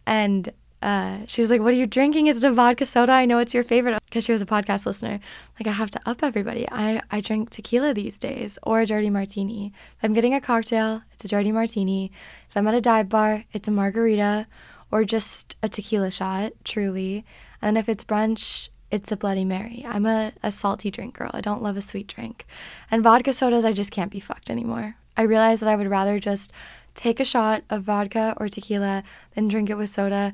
[0.06, 0.50] and
[0.82, 2.26] uh, she's like, "What are you drinking?
[2.26, 3.12] Is it a vodka soda?
[3.12, 5.18] I know it's your favorite." Because she was a podcast listener.
[5.58, 6.66] Like, I have to up everybody.
[6.70, 9.72] I I drink tequila these days or a dirty martini.
[9.98, 12.12] If I'm getting a cocktail, it's a dirty martini.
[12.50, 14.46] If I'm at a dive bar, it's a margarita
[14.90, 16.52] or just a tequila shot.
[16.64, 17.24] Truly,
[17.62, 19.84] and if it's brunch, it's a Bloody Mary.
[19.88, 21.32] I'm a, a salty drink girl.
[21.34, 22.46] I don't love a sweet drink.
[22.92, 24.94] And vodka sodas, I just can't be fucked anymore.
[25.16, 26.52] I realized that I would rather just
[26.94, 29.02] take a shot of vodka or tequila
[29.34, 30.32] than drink it with soda.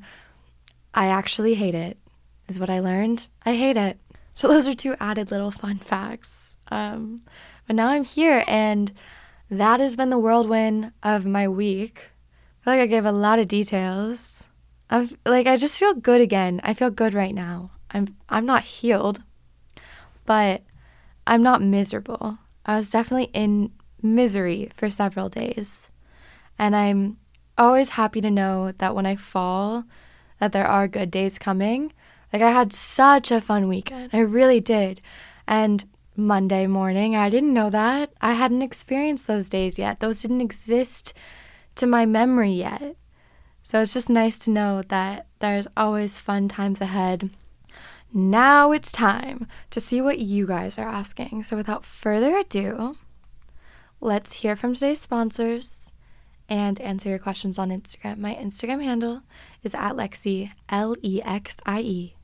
[0.93, 1.97] I actually hate it,
[2.47, 3.25] is what I learned.
[3.43, 3.99] I hate it.
[4.35, 6.57] So, those are two added little fun facts.
[6.69, 7.23] Um,
[7.65, 8.91] but now I'm here, and
[9.49, 12.11] that has been the whirlwind of my week.
[12.61, 14.47] I feel like I gave a lot of details.
[14.91, 16.61] I'm like I just feel good again.
[16.63, 17.71] I feel good right now.
[17.93, 19.21] I'm I'm not healed,
[20.25, 20.63] but
[21.27, 22.37] I'm not miserable.
[22.65, 25.89] I was definitely in misery for several days.
[26.57, 27.17] And I'm
[27.57, 29.85] always happy to know that when I fall
[30.39, 31.93] that there are good days coming.
[32.33, 34.09] Like I had such a fun weekend.
[34.11, 35.01] I really did.
[35.47, 38.11] And Monday morning, I didn't know that.
[38.21, 39.99] I hadn't experienced those days yet.
[39.99, 41.13] Those didn't exist
[41.75, 42.95] to my memory yet.
[43.63, 47.29] So it's just nice to know that there's always fun times ahead
[48.13, 51.43] now it's time to see what you guys are asking.
[51.43, 52.97] So without further ado,
[53.99, 55.91] let's hear from today's sponsors
[56.49, 58.17] and answer your questions on Instagram.
[58.17, 59.21] My Instagram handle
[59.63, 62.15] is at Lexie, L E X I E.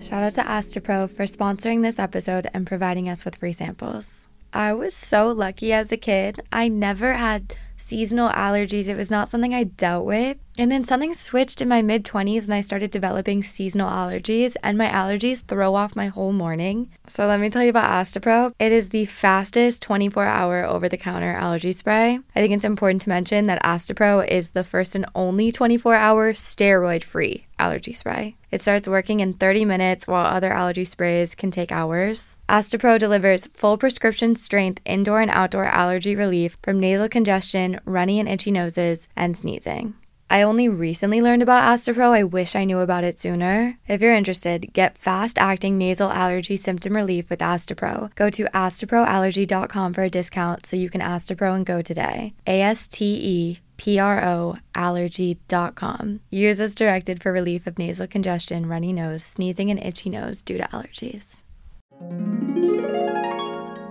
[0.00, 4.28] Shout out to Astepro for sponsoring this episode and providing us with free samples.
[4.52, 6.40] I was so lucky as a kid.
[6.52, 8.88] I never had seasonal allergies.
[8.88, 10.38] It was not something I dealt with.
[10.56, 14.78] And then something switched in my mid 20s and I started developing seasonal allergies, and
[14.78, 16.90] my allergies throw off my whole morning.
[17.08, 18.52] So, let me tell you about Astepro.
[18.60, 22.20] It is the fastest 24 hour over the counter allergy spray.
[22.36, 26.32] I think it's important to mention that Astepro is the first and only 24 hour
[26.34, 28.36] steroid free allergy spray.
[28.50, 32.36] It starts working in 30 minutes while other allergy sprays can take hours.
[32.48, 38.28] Astepro delivers full prescription strength indoor and outdoor allergy relief from nasal congestion, runny and
[38.28, 39.94] itchy noses, and sneezing.
[40.30, 42.10] I only recently learned about Astepro.
[42.10, 43.78] I wish I knew about it sooner.
[43.86, 48.14] If you're interested, get fast acting nasal allergy symptom relief with Astepro.
[48.14, 52.34] Go to asteproallergy.com for a discount so you can Astepro and go today.
[52.46, 56.20] A S T E P R O allergy.com.
[56.30, 60.58] Use as directed for relief of nasal congestion, runny nose, sneezing, and itchy nose due
[60.58, 61.42] to allergies.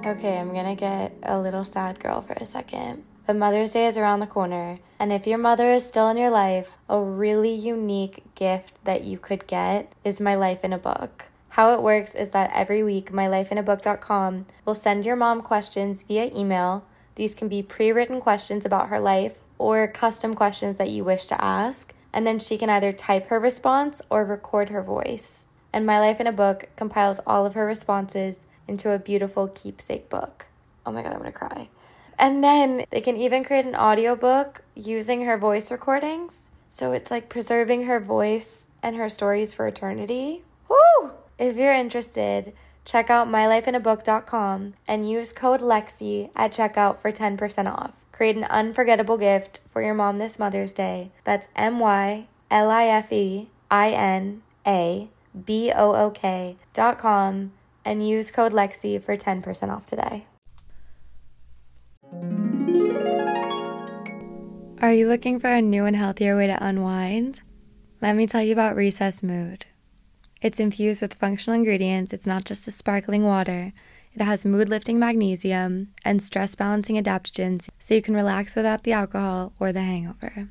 [0.05, 3.05] Okay, I'm gonna get a little sad girl for a second.
[3.25, 6.29] But Mother's Day is around the corner, and if your mother is still in your
[6.29, 11.25] life, a really unique gift that you could get is My Life in a Book.
[11.49, 16.83] How it works is that every week, mylifeinabook.com will send your mom questions via email.
[17.15, 21.25] These can be pre written questions about her life or custom questions that you wish
[21.27, 25.47] to ask, and then she can either type her response or record her voice.
[25.71, 30.09] And My Life in a Book compiles all of her responses into a beautiful keepsake
[30.09, 30.47] book.
[30.85, 31.69] Oh my god, I'm gonna cry.
[32.17, 36.51] And then they can even create an audiobook using her voice recordings.
[36.69, 40.43] So it's like preserving her voice and her stories for eternity.
[40.69, 41.11] Woo!
[41.37, 42.53] If you're interested,
[42.85, 48.03] check out mylifeinabook.com and use code Lexie at checkout for 10% off.
[48.11, 51.11] Create an unforgettable gift for your mom this Mother's Day.
[51.23, 55.09] That's M Y L I F E I N A
[55.45, 57.51] B O O K dot com
[57.83, 60.25] and use code Lexie for 10% off today.
[64.83, 67.39] Are you looking for a new and healthier way to unwind?
[68.01, 69.65] Let me tell you about Recess Mood.
[70.41, 73.71] It's infused with functional ingredients, it's not just a sparkling water.
[74.13, 78.91] It has mood lifting magnesium and stress balancing adaptogens so you can relax without the
[78.91, 80.49] alcohol or the hangover.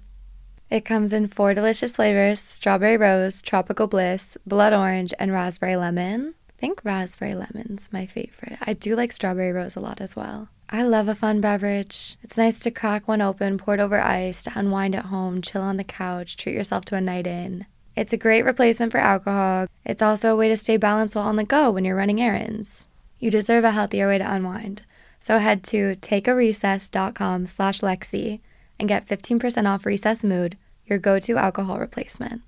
[0.70, 6.36] It comes in four delicious flavors strawberry rose, tropical bliss, blood orange, and raspberry lemon.
[6.62, 8.56] I think raspberry lemon's my favorite.
[8.60, 10.48] I do like strawberry rose a lot as well.
[10.70, 12.16] I love a fun beverage.
[12.22, 15.60] It's nice to crack one open, pour it over ice, to unwind at home, chill
[15.60, 17.66] on the couch, treat yourself to a night in.
[17.96, 19.66] It's a great replacement for alcohol.
[19.84, 22.86] It's also a way to stay balanced while on the go when you're running errands.
[23.18, 24.82] You deserve a healthier way to unwind.
[25.18, 28.38] So head to takearecess.com slash Lexie
[28.78, 32.42] and get 15% off Recess Mood, your go-to alcohol replacement.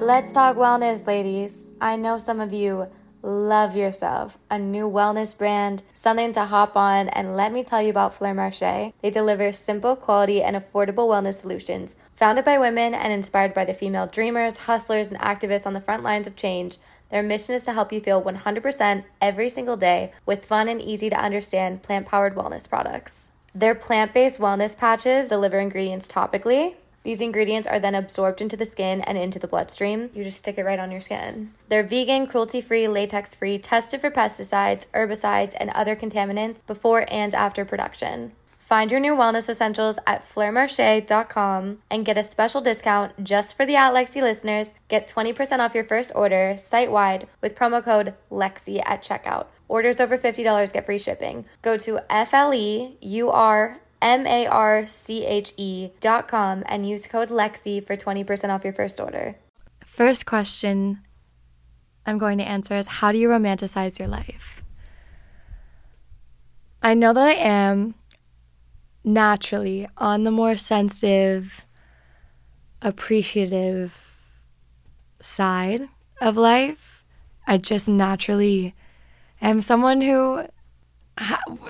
[0.00, 1.67] Let's talk wellness, ladies.
[1.80, 2.88] I know some of you
[3.22, 7.90] love yourself, a new wellness brand, something to hop on, and let me tell you
[7.90, 8.92] about Fleur Marché.
[9.00, 11.96] They deliver simple, quality, and affordable wellness solutions.
[12.16, 16.02] Founded by women and inspired by the female dreamers, hustlers, and activists on the front
[16.02, 16.78] lines of change,
[17.10, 21.08] their mission is to help you feel 100% every single day with fun and easy
[21.10, 23.32] to understand plant powered wellness products.
[23.54, 26.74] Their plant based wellness patches deliver ingredients topically
[27.08, 30.10] these ingredients are then absorbed into the skin and into the bloodstream.
[30.12, 31.54] You just stick it right on your skin.
[31.70, 37.34] They're vegan, cruelty free, latex free, tested for pesticides, herbicides, and other contaminants before and
[37.34, 38.32] after production.
[38.58, 43.76] Find your new wellness essentials at fleurmarche.com and get a special discount just for the
[43.76, 44.74] At Lexie listeners.
[44.88, 49.46] Get 20% off your first order site wide with promo code LEXIE at checkout.
[49.66, 51.46] Orders over $50 get free shipping.
[51.62, 56.62] Go to F L E U R M A R C H E dot com
[56.66, 59.36] and use code Lexie for 20% off your first order.
[59.84, 61.00] First question
[62.06, 64.62] I'm going to answer is How do you romanticize your life?
[66.82, 67.94] I know that I am
[69.04, 71.66] naturally on the more sensitive,
[72.80, 74.22] appreciative
[75.20, 75.88] side
[76.20, 77.04] of life.
[77.46, 78.74] I just naturally
[79.40, 80.44] am someone who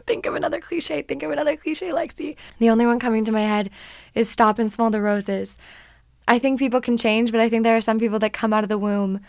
[0.06, 2.36] think of another cliche, think of another cliche, Lexie.
[2.58, 3.70] The only one coming to my head
[4.14, 5.58] is stop and smell the roses.
[6.26, 8.62] I think people can change, but I think there are some people that come out
[8.62, 9.20] of the womb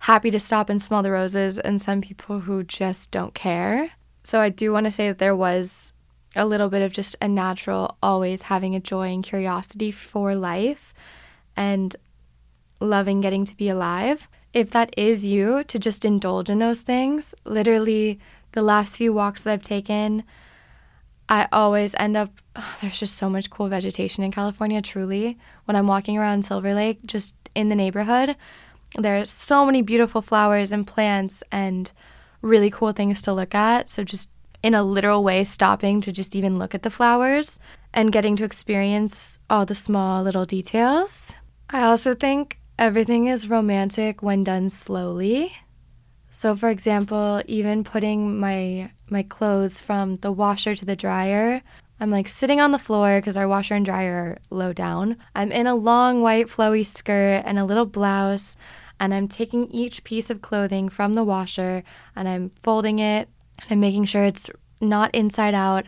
[0.00, 3.90] happy to stop and smell the roses, and some people who just don't care.
[4.24, 5.92] So I do want to say that there was
[6.34, 10.92] a little bit of just a natural, always having a joy and curiosity for life
[11.56, 11.94] and
[12.80, 14.28] loving getting to be alive.
[14.52, 18.18] If that is you, to just indulge in those things, literally
[18.52, 20.24] the last few walks that I've taken,
[21.28, 25.38] I always end up, oh, there's just so much cool vegetation in California, truly.
[25.64, 28.36] When I'm walking around Silver Lake, just in the neighborhood,
[28.96, 31.90] there's so many beautiful flowers and plants and
[32.42, 33.88] really cool things to look at.
[33.88, 34.30] So, just
[34.62, 37.58] in a literal way, stopping to just even look at the flowers
[37.92, 41.34] and getting to experience all the small little details.
[41.70, 45.54] I also think everything is romantic when done slowly.
[46.34, 51.62] So for example, even putting my my clothes from the washer to the dryer,
[52.00, 55.18] I'm like sitting on the floor because our washer and dryer are low down.
[55.36, 58.56] I'm in a long white flowy skirt and a little blouse,
[58.98, 61.84] and I'm taking each piece of clothing from the washer
[62.16, 63.28] and I'm folding it
[63.60, 65.86] and I'm making sure it's not inside out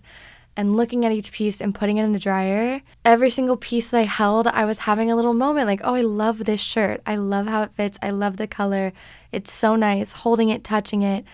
[0.57, 2.81] and looking at each piece and putting it in the dryer.
[3.05, 6.03] Every single piece that I held, I was having a little moment like, oh, I
[6.03, 7.01] love this shirt.
[7.07, 7.99] I love how it fits.
[8.03, 8.93] I love the color.
[9.33, 10.13] It's so nice.
[10.13, 11.25] Holding it, touching it,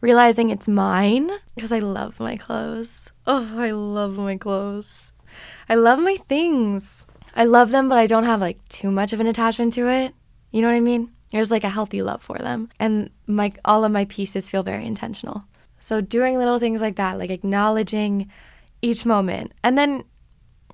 [0.00, 3.12] realizing it's mine because I love my clothes.
[3.26, 5.12] Oh, I love my clothes.
[5.68, 7.06] I love my things.
[7.34, 10.14] I love them, but I don't have like too much of an attachment to it.
[10.50, 11.12] You know what I mean?
[11.30, 12.68] There's like a healthy love for them.
[12.80, 15.44] And my all of my pieces feel very intentional.
[15.78, 18.30] So doing little things like that, like acknowledging
[18.82, 19.52] each moment.
[19.62, 20.04] And then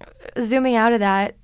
[0.01, 1.37] uh, zooming out of that,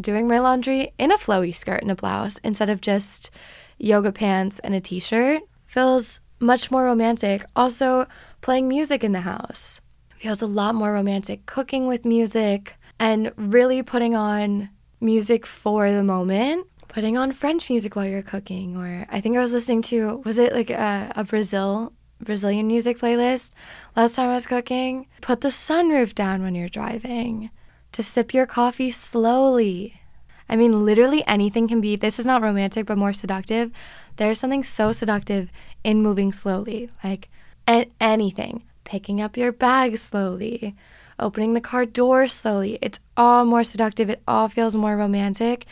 [0.00, 3.30] doing my laundry in a flowy skirt and a blouse instead of just
[3.78, 7.44] yoga pants and a t shirt feels much more romantic.
[7.54, 8.06] Also,
[8.40, 9.80] playing music in the house
[10.18, 11.46] feels a lot more romantic.
[11.46, 14.68] Cooking with music and really putting on
[15.00, 16.66] music for the moment.
[16.88, 20.38] Putting on French music while you're cooking, or I think I was listening to, was
[20.38, 23.52] it like a, a Brazil Brazilian music playlist
[23.96, 25.06] last time I was cooking.
[25.20, 27.50] Put the sunroof down when you're driving
[27.92, 30.00] to sip your coffee slowly.
[30.48, 33.70] I mean, literally anything can be, this is not romantic, but more seductive.
[34.16, 35.50] There's something so seductive
[35.84, 37.28] in moving slowly, like
[37.68, 38.64] a- anything.
[38.84, 40.74] Picking up your bag slowly,
[41.18, 42.78] opening the car door slowly.
[42.82, 44.10] It's all more seductive.
[44.10, 45.66] It all feels more romantic.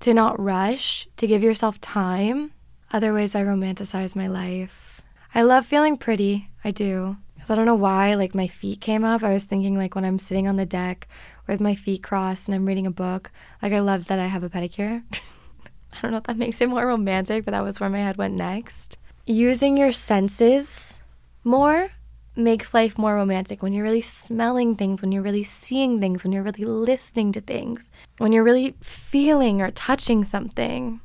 [0.00, 2.52] To not rush, to give yourself time.
[2.92, 4.87] Other ways I romanticize my life
[5.34, 6.48] I love feeling pretty.
[6.64, 7.16] I do.
[7.50, 9.22] I don't know why, like my feet came up.
[9.22, 11.08] I was thinking like when I'm sitting on the deck
[11.46, 13.30] with my feet crossed and I'm reading a book,
[13.62, 15.02] like I love that I have a pedicure.
[15.92, 18.18] I don't know if that makes it more romantic, but that was where my head
[18.18, 18.98] went next.
[19.24, 21.00] Using your senses
[21.42, 21.90] more
[22.36, 26.32] makes life more romantic when you're really smelling things, when you're really seeing things, when
[26.32, 31.00] you're really listening to things, when you're really feeling or touching something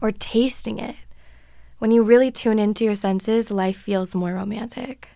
[0.00, 0.96] or tasting it.
[1.80, 5.08] When you really tune into your senses, life feels more romantic.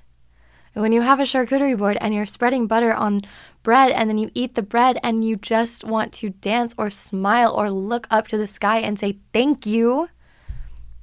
[0.73, 3.21] When you have a charcuterie board and you're spreading butter on
[3.63, 7.53] bread and then you eat the bread and you just want to dance or smile
[7.55, 10.09] or look up to the sky and say thank you,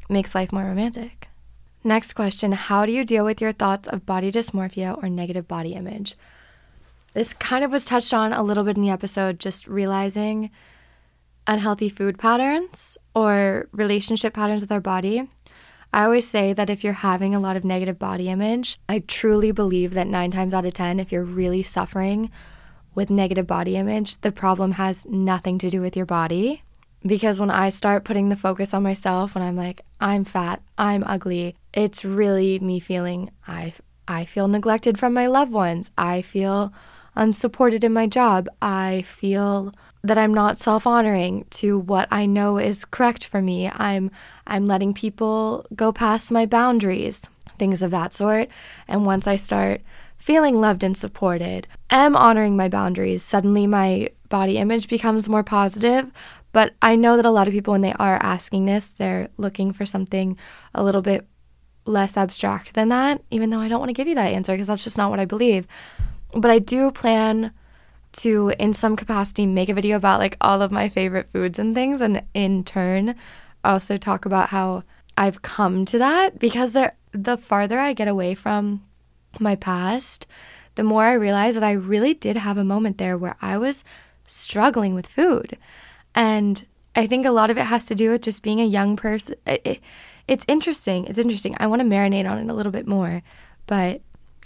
[0.10, 1.30] makes life more romantic.
[1.84, 5.76] Next question How do you deal with your thoughts of body dysmorphia or negative body
[5.76, 6.16] image?
[7.14, 10.50] This kind of was touched on a little bit in the episode, just realizing
[11.46, 15.30] unhealthy food patterns or relationship patterns with our body
[15.94, 19.52] I always say that if you're having a lot of negative body image, I truly
[19.52, 22.32] believe that nine times out of 10, if you're really suffering
[22.96, 26.64] with negative body image, the problem has nothing to do with your body.
[27.06, 31.04] Because when I start putting the focus on myself, when I'm like, I'm fat, I'm
[31.06, 33.74] ugly, it's really me feeling I
[34.08, 35.92] I feel neglected from my loved ones.
[35.98, 36.74] I feel
[37.16, 38.50] unsupported in my job.
[38.62, 39.74] I feel
[40.04, 43.70] that I'm not self-honoring to what I know is correct for me.
[43.70, 44.12] I'm
[44.48, 47.22] I'm letting people go past my boundaries,
[47.58, 48.50] things of that sort.
[48.88, 49.82] And once I start
[50.18, 56.12] feeling loved and supported, am honoring my boundaries, suddenly my body image becomes more positive.
[56.54, 59.72] But I know that a lot of people when they are asking this, they're looking
[59.72, 60.38] for something
[60.74, 61.28] a little bit
[61.86, 64.68] less abstract than that, even though I don't want to give you that answer because
[64.68, 65.66] that's just not what I believe.
[66.34, 67.52] But I do plan
[68.14, 71.74] to in some capacity make a video about like all of my favorite foods and
[71.74, 73.16] things and in turn
[73.64, 74.84] also talk about how
[75.18, 78.84] I've come to that because the the farther I get away from
[79.40, 80.28] my past,
[80.76, 83.84] the more I realize that I really did have a moment there where I was
[84.28, 85.58] struggling with food.
[86.16, 88.96] And I think a lot of it has to do with just being a young
[88.96, 89.36] person.
[89.46, 89.80] It, it,
[90.28, 91.06] it's interesting.
[91.06, 91.56] It's interesting.
[91.60, 93.22] I want to marinate on it a little bit more,
[93.68, 94.02] but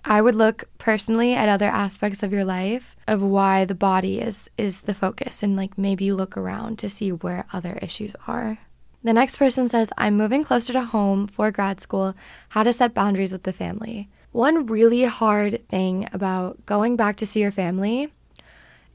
[0.08, 4.52] I would look personally at other aspects of your life of why the body is
[4.56, 8.60] is the focus and like maybe look around to see where other issues are.
[9.04, 12.16] The next person says, I'm moving closer to home for grad school,
[12.50, 14.08] how to set boundaries with the family.
[14.32, 18.12] One really hard thing about going back to see your family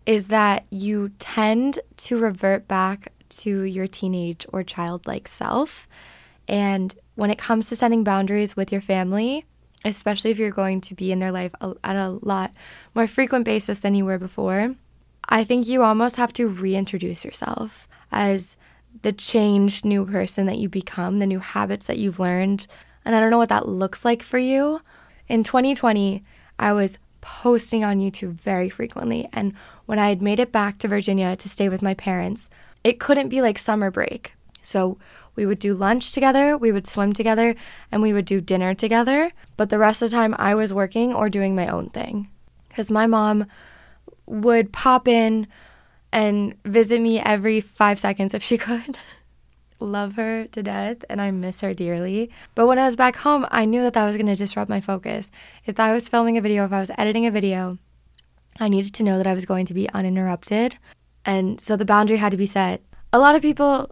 [0.07, 5.89] is that you tend to revert back to your teenage or childlike self.
[6.49, 9.45] And when it comes to setting boundaries with your family,
[9.85, 11.55] especially if you're going to be in their life
[11.85, 12.53] at a lot
[12.95, 14.75] more frequent basis than you were before,
[15.29, 18.57] I think you almost have to reintroduce yourself as
[19.03, 22.67] the changed new person that you become, the new habits that you've learned.
[23.05, 24.81] And I don't know what that looks like for you.
[25.29, 26.25] In 2020,
[26.59, 29.29] I was posting on YouTube very frequently.
[29.33, 29.55] And
[29.87, 32.51] when I had made it back to Virginia to stay with my parents,
[32.83, 34.33] it couldn't be like summer break.
[34.63, 34.99] So
[35.37, 37.55] we would do lunch together, we would swim together,
[37.91, 39.33] and we would do dinner together.
[39.57, 42.29] But the rest of the time, I was working or doing my own thing.
[42.69, 43.47] Because my mom
[44.27, 45.47] would pop in
[46.13, 48.99] and visit me every five seconds if she could.
[49.79, 52.31] Love her to death and I miss her dearly.
[52.55, 54.81] But when I was back home, I knew that that was going to disrupt my
[54.81, 55.31] focus.
[55.65, 57.79] If I was filming a video, if I was editing a video,
[58.59, 60.77] I needed to know that I was going to be uninterrupted.
[61.25, 62.83] And so the boundary had to be set.
[63.13, 63.91] A lot of people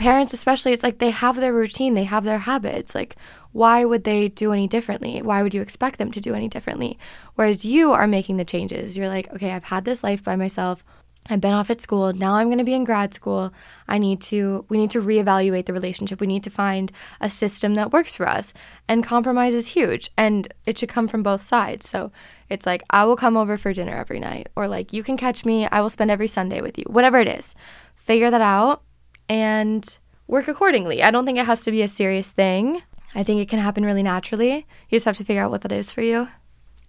[0.00, 3.16] parents especially it's like they have their routine they have their habits like
[3.52, 6.98] why would they do any differently why would you expect them to do any differently
[7.34, 10.82] whereas you are making the changes you're like okay i've had this life by myself
[11.28, 12.12] I've been off at school.
[12.14, 13.52] Now I'm going to be in grad school.
[13.86, 16.18] I need to we need to reevaluate the relationship.
[16.18, 16.90] We need to find
[17.20, 18.54] a system that works for us.
[18.88, 21.88] And compromise is huge and it should come from both sides.
[21.88, 22.10] So
[22.48, 25.44] it's like I will come over for dinner every night or like you can catch
[25.44, 25.66] me.
[25.66, 26.84] I will spend every Sunday with you.
[26.88, 27.54] Whatever it is.
[27.94, 28.82] Figure that out
[29.28, 31.02] and work accordingly.
[31.02, 32.82] I don't think it has to be a serious thing.
[33.14, 34.66] I think it can happen really naturally.
[34.88, 36.28] You just have to figure out what that is for you.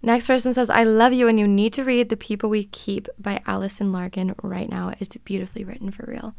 [0.04, 3.08] Next person says, I love you and you need to read The People We Keep
[3.18, 4.92] by Allison Larkin right now.
[4.98, 6.34] It's beautifully written for real.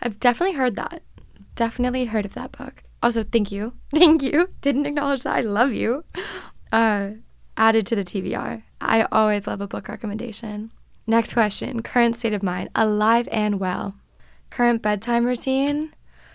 [0.00, 1.02] I've definitely heard that.
[1.54, 2.82] Definitely heard of that book.
[3.02, 3.74] Also, thank you.
[3.90, 4.48] Thank you.
[4.62, 5.36] Didn't acknowledge that.
[5.36, 6.04] I love you.
[6.72, 7.10] Uh,
[7.56, 8.62] added to the TBR.
[8.80, 10.72] I always love a book recommendation.
[11.06, 13.94] Next question Current state of mind alive and well.
[14.54, 15.92] Current bedtime routine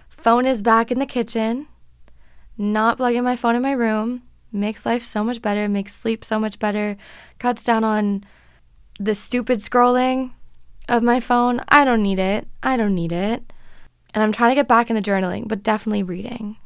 [0.09, 1.69] phone is back in the kitchen.
[2.57, 6.37] Not plugging my phone in my room makes life so much better, makes sleep so
[6.37, 6.97] much better,
[7.37, 8.25] cuts down on
[8.99, 10.31] the stupid scrolling
[10.89, 11.61] of my phone.
[11.69, 12.45] I don't need it.
[12.61, 13.53] I don't need it.
[14.13, 16.57] And I'm trying to get back into journaling, but definitely reading.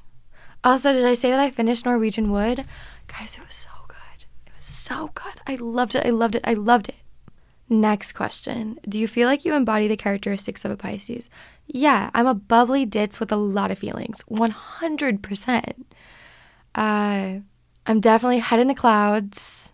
[0.64, 2.66] Also, did I say that I finished Norwegian Wood?
[3.06, 4.26] Guys, it was so good.
[4.48, 5.40] It was so good.
[5.46, 6.04] I loved it.
[6.04, 6.42] I loved it.
[6.46, 6.96] I loved it.
[7.70, 11.30] Next question Do you feel like you embody the characteristics of a Pisces?
[11.68, 14.24] Yeah, I'm a bubbly ditz with a lot of feelings.
[14.30, 15.74] 100%.
[16.76, 17.40] Uh,
[17.86, 19.72] I'm definitely head in the clouds.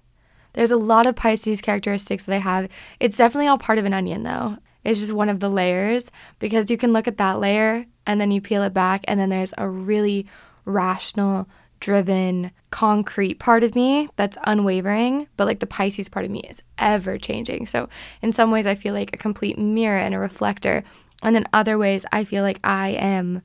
[0.53, 2.69] There's a lot of Pisces characteristics that I have.
[2.99, 4.57] It's definitely all part of an onion, though.
[4.83, 8.31] It's just one of the layers because you can look at that layer and then
[8.31, 10.25] you peel it back, and then there's a really
[10.65, 11.47] rational,
[11.79, 16.63] driven, concrete part of me that's unwavering, but like the Pisces part of me is
[16.77, 17.65] ever changing.
[17.65, 17.89] So,
[18.21, 20.83] in some ways, I feel like a complete mirror and a reflector.
[21.23, 23.41] And in other ways, I feel like I am.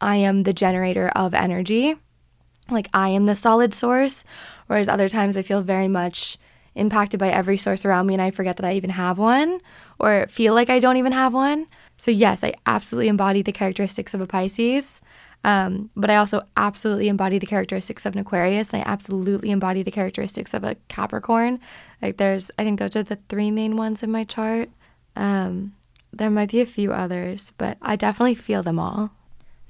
[0.00, 1.96] I am the generator of energy.
[2.70, 4.24] Like I am the solid source,
[4.66, 6.38] whereas other times I feel very much
[6.74, 9.60] impacted by every source around me and I forget that I even have one
[9.98, 11.66] or feel like I don't even have one.
[11.96, 15.02] So, yes, I absolutely embody the characteristics of a Pisces.
[15.48, 19.82] Um, but I also absolutely embody the characteristics of an Aquarius, and I absolutely embody
[19.82, 21.58] the characteristics of a Capricorn.
[22.02, 24.68] Like there's, I think those are the three main ones in my chart.
[25.16, 25.72] Um,
[26.12, 29.12] there might be a few others, but I definitely feel them all.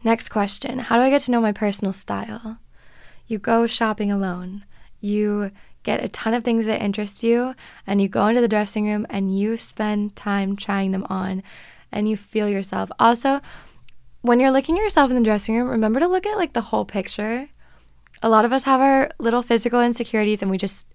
[0.03, 2.59] Next question How do I get to know my personal style?
[3.29, 4.65] You go shopping alone.
[5.01, 5.53] You
[5.85, 7.55] get a ton of things that interest you,
[7.87, 11.45] and you go into the dressing room and you spend time trying them on,
[11.93, 12.91] and you feel yourself.
[12.99, 13.41] Also,
[14.23, 16.61] when you're looking at yourself in the dressing room, remember to look at like the
[16.61, 17.49] whole picture.
[18.23, 20.87] A lot of us have our little physical insecurities and we just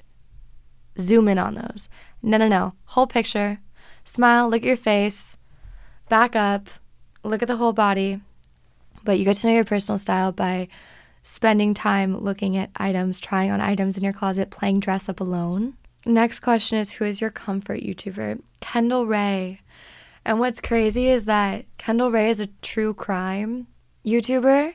[1.00, 1.90] zoom in on those.
[2.22, 2.74] No, no, no.
[2.86, 3.60] Whole picture.
[4.04, 5.38] Smile, look at your face,
[6.10, 6.68] back up,
[7.24, 8.20] look at the whole body.
[9.04, 10.68] But you get to know your personal style by
[11.24, 15.76] spending time looking at items, trying on items in your closet, playing dress up alone.
[16.06, 18.42] Next question is Who is your comfort YouTuber?
[18.60, 19.62] Kendall Rae.
[20.26, 23.68] And what's crazy is that Kendall Rae is a true crime
[24.06, 24.74] YouTuber,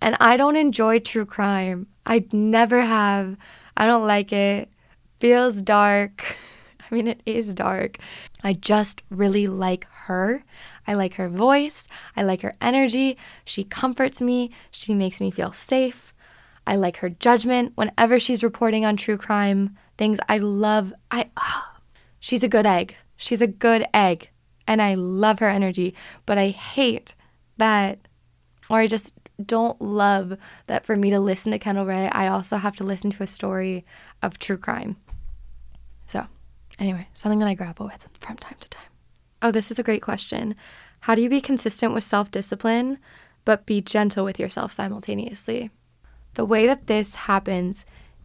[0.00, 1.88] and I don't enjoy true crime.
[2.06, 3.36] I never have.
[3.76, 4.68] I don't like it.
[5.18, 6.36] Feels dark.
[6.90, 7.98] I mean, it is dark.
[8.42, 10.44] I just really like her.
[10.86, 11.86] I like her voice.
[12.16, 13.16] I like her energy.
[13.44, 14.50] She comforts me.
[14.70, 16.14] She makes me feel safe.
[16.66, 20.18] I like her judgment whenever she's reporting on true crime things.
[20.28, 20.92] I love.
[21.10, 21.30] I.
[21.36, 21.74] Oh,
[22.20, 22.96] she's a good egg.
[23.16, 24.30] She's a good egg
[24.70, 25.96] and I love her energy,
[26.26, 27.16] but I hate
[27.56, 27.98] that,
[28.70, 32.56] or I just don't love that for me to listen to Kendall Rae, I also
[32.56, 33.84] have to listen to a story
[34.22, 34.94] of true crime.
[36.06, 36.24] So,
[36.78, 38.86] anyway, something that I grapple with from time to time.
[39.42, 40.54] Oh, this is a great question.
[41.00, 42.98] How do you be consistent with self discipline,
[43.44, 45.70] but be gentle with yourself simultaneously?
[46.34, 47.84] The way that this happens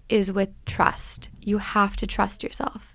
[0.10, 1.30] is with trust.
[1.41, 2.95] You have to trust yourself.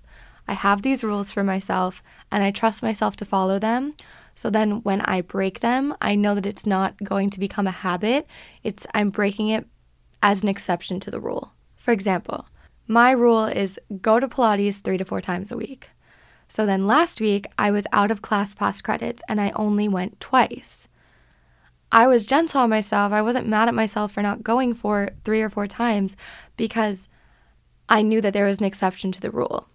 [0.51, 3.93] I have these rules for myself and I trust myself to follow them.
[4.35, 7.71] So then when I break them, I know that it's not going to become a
[7.87, 8.27] habit.
[8.61, 9.65] It's I'm breaking it
[10.21, 11.53] as an exception to the rule.
[11.77, 12.49] For example,
[12.85, 15.89] my rule is go to Pilates 3 to 4 times a week.
[16.49, 20.89] So then last week I was out of ClassPass credits and I only went twice.
[21.93, 23.13] I was gentle on myself.
[23.13, 26.17] I wasn't mad at myself for not going for 3 or 4 times
[26.57, 27.07] because
[27.87, 29.69] I knew that there was an exception to the rule.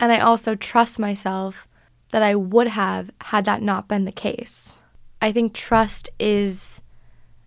[0.00, 1.68] And I also trust myself
[2.10, 4.80] that I would have had that not been the case.
[5.20, 6.82] I think trust is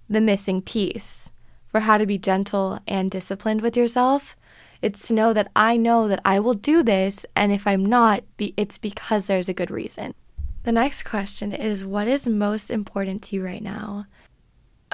[0.07, 1.31] the missing piece
[1.67, 4.37] for how to be gentle and disciplined with yourself.
[4.81, 8.23] It's to know that I know that I will do this, and if I'm not,
[8.37, 10.13] it's because there's a good reason.
[10.63, 14.05] The next question is What is most important to you right now?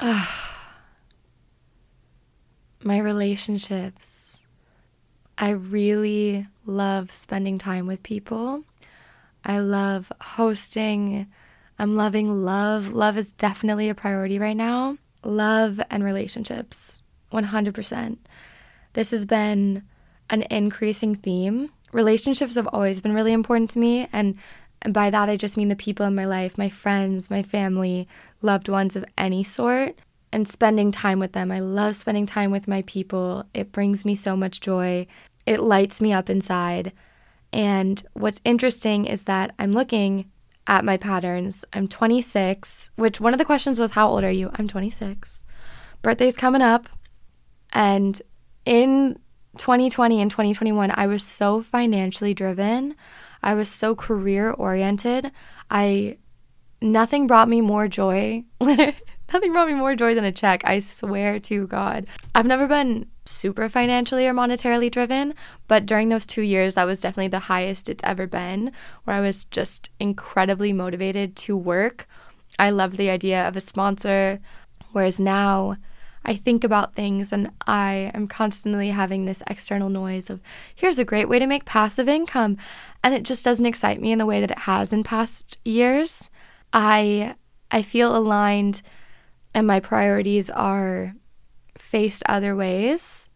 [2.82, 4.19] My relationships.
[5.42, 8.62] I really love spending time with people.
[9.42, 11.28] I love hosting.
[11.78, 12.92] I'm loving love.
[12.92, 14.98] Love is definitely a priority right now.
[15.24, 18.18] Love and relationships, 100%.
[18.92, 19.82] This has been
[20.28, 21.70] an increasing theme.
[21.90, 24.08] Relationships have always been really important to me.
[24.12, 24.36] And,
[24.90, 28.06] by that, I just mean the people in my life, my friends, my family,
[28.42, 29.98] loved ones of any sort,
[30.32, 31.50] and spending time with them.
[31.50, 33.44] I love spending time with my people.
[33.52, 35.06] It brings me so much joy,
[35.46, 36.92] it lights me up inside.
[37.52, 40.30] And what's interesting is that I'm looking
[40.66, 41.64] at my patterns.
[41.72, 44.50] I'm 26, which one of the questions was, How old are you?
[44.54, 45.42] I'm 26.
[46.02, 46.88] Birthday's coming up.
[47.72, 48.20] And
[48.64, 49.18] in
[49.58, 52.94] 2020 and 2021, I was so financially driven.
[53.42, 55.32] I was so career oriented.
[55.70, 56.18] I
[56.80, 58.44] nothing brought me more joy.
[59.32, 60.62] nothing brought me more joy than a check.
[60.64, 62.06] I swear to God.
[62.34, 65.34] I've never been super financially or monetarily driven,
[65.68, 68.72] but during those two years, that was definitely the highest it's ever been,
[69.04, 72.08] where I was just incredibly motivated to work.
[72.58, 74.40] I loved the idea of a sponsor,
[74.92, 75.76] whereas now
[76.24, 80.40] I think about things and I am constantly having this external noise of
[80.74, 82.58] here's a great way to make passive income.
[83.02, 86.30] And it just doesn't excite me in the way that it has in past years.
[86.72, 87.36] I
[87.70, 88.82] I feel aligned
[89.54, 91.14] and my priorities are
[91.76, 93.28] faced other ways.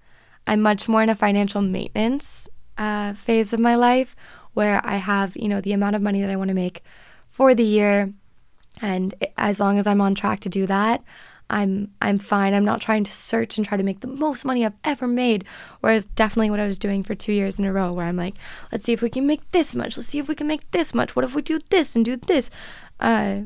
[0.46, 4.14] I'm much more in a financial maintenance uh, phase of my life
[4.52, 6.82] where I have, you know, the amount of money that I want to make
[7.28, 8.12] for the year.
[8.80, 11.02] And as long as I'm on track to do that,
[11.50, 12.54] I'm I'm fine.
[12.54, 15.44] I'm not trying to search and try to make the most money I've ever made.
[15.80, 18.34] Whereas definitely what I was doing for two years in a row, where I'm like,
[18.72, 19.96] let's see if we can make this much.
[19.96, 21.14] Let's see if we can make this much.
[21.14, 22.50] What if we do this and do this?
[22.98, 23.42] Uh,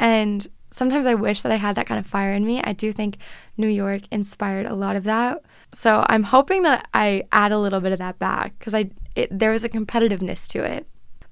[0.00, 2.60] and sometimes I wish that I had that kind of fire in me.
[2.62, 3.18] I do think
[3.56, 5.44] New York inspired a lot of that.
[5.74, 9.28] So I'm hoping that I add a little bit of that back because I it,
[9.30, 10.86] there was a competitiveness to it.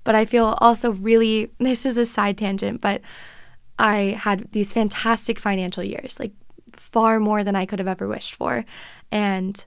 [0.05, 3.01] But I feel also really this is a side tangent, but
[3.79, 6.33] I had these fantastic financial years, like
[6.75, 8.65] far more than I could have ever wished for.
[9.11, 9.65] And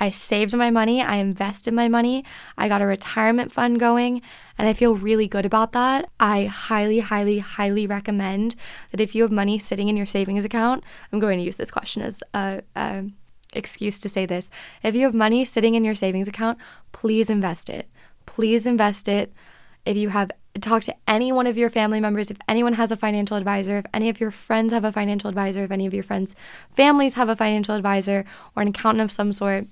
[0.00, 2.24] I saved my money, I invested my money,
[2.56, 4.22] I got a retirement fund going,
[4.56, 6.08] and I feel really good about that.
[6.18, 8.56] I highly, highly, highly recommend
[8.90, 10.82] that if you have money sitting in your savings account,
[11.12, 13.04] I'm going to use this question as a, a
[13.52, 14.50] excuse to say this.
[14.82, 16.58] If you have money sitting in your savings account,
[16.92, 17.88] please invest it.
[18.24, 19.32] Please invest it.
[19.84, 20.30] If you have
[20.60, 23.86] talk to any one of your family members, if anyone has a financial advisor, if
[23.94, 26.34] any of your friends have a financial advisor, if any of your friends'
[26.72, 28.24] families have a financial advisor
[28.56, 29.66] or an accountant of some sort,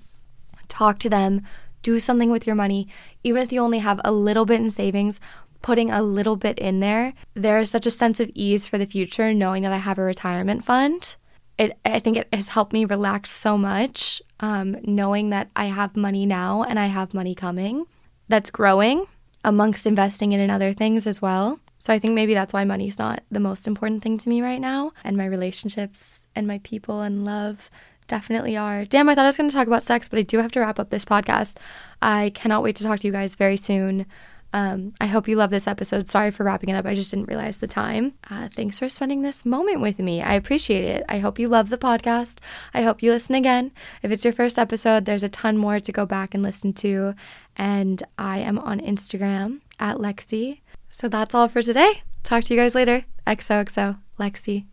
[0.69, 1.41] talk to them,
[1.81, 2.87] do something with your money.
[3.23, 5.19] Even if you only have a little bit in savings,
[5.61, 8.85] putting a little bit in there, there is such a sense of ease for the
[8.85, 11.15] future knowing that I have a retirement fund.
[11.57, 15.97] It, I think it has helped me relax so much, um, knowing that I have
[15.97, 17.85] money now and I have money coming
[18.29, 19.07] that's growing
[19.43, 21.59] amongst investing in other things as well.
[21.79, 24.59] So I think maybe that's why money's not the most important thing to me right
[24.59, 24.91] now.
[25.03, 27.69] And my relationships and my people and love
[28.09, 28.83] definitely are.
[28.83, 30.59] Damn, I thought I was going to talk about sex, but I do have to
[30.59, 31.55] wrap up this podcast.
[32.01, 34.05] I cannot wait to talk to you guys very soon.
[34.51, 36.09] Um, I hope you love this episode.
[36.09, 36.85] Sorry for wrapping it up.
[36.85, 38.13] I just didn't realize the time.
[38.29, 40.21] Uh, thanks for spending this moment with me.
[40.21, 41.05] I appreciate it.
[41.07, 42.39] I hope you love the podcast.
[42.73, 43.71] I hope you listen again.
[44.01, 47.13] If it's your first episode, there's a ton more to go back and listen to.
[47.55, 50.61] And I am on Instagram at Lexie.
[50.89, 52.01] So that's all for today.
[52.23, 53.05] Talk to you guys later.
[53.27, 54.65] XOXO, Lexie.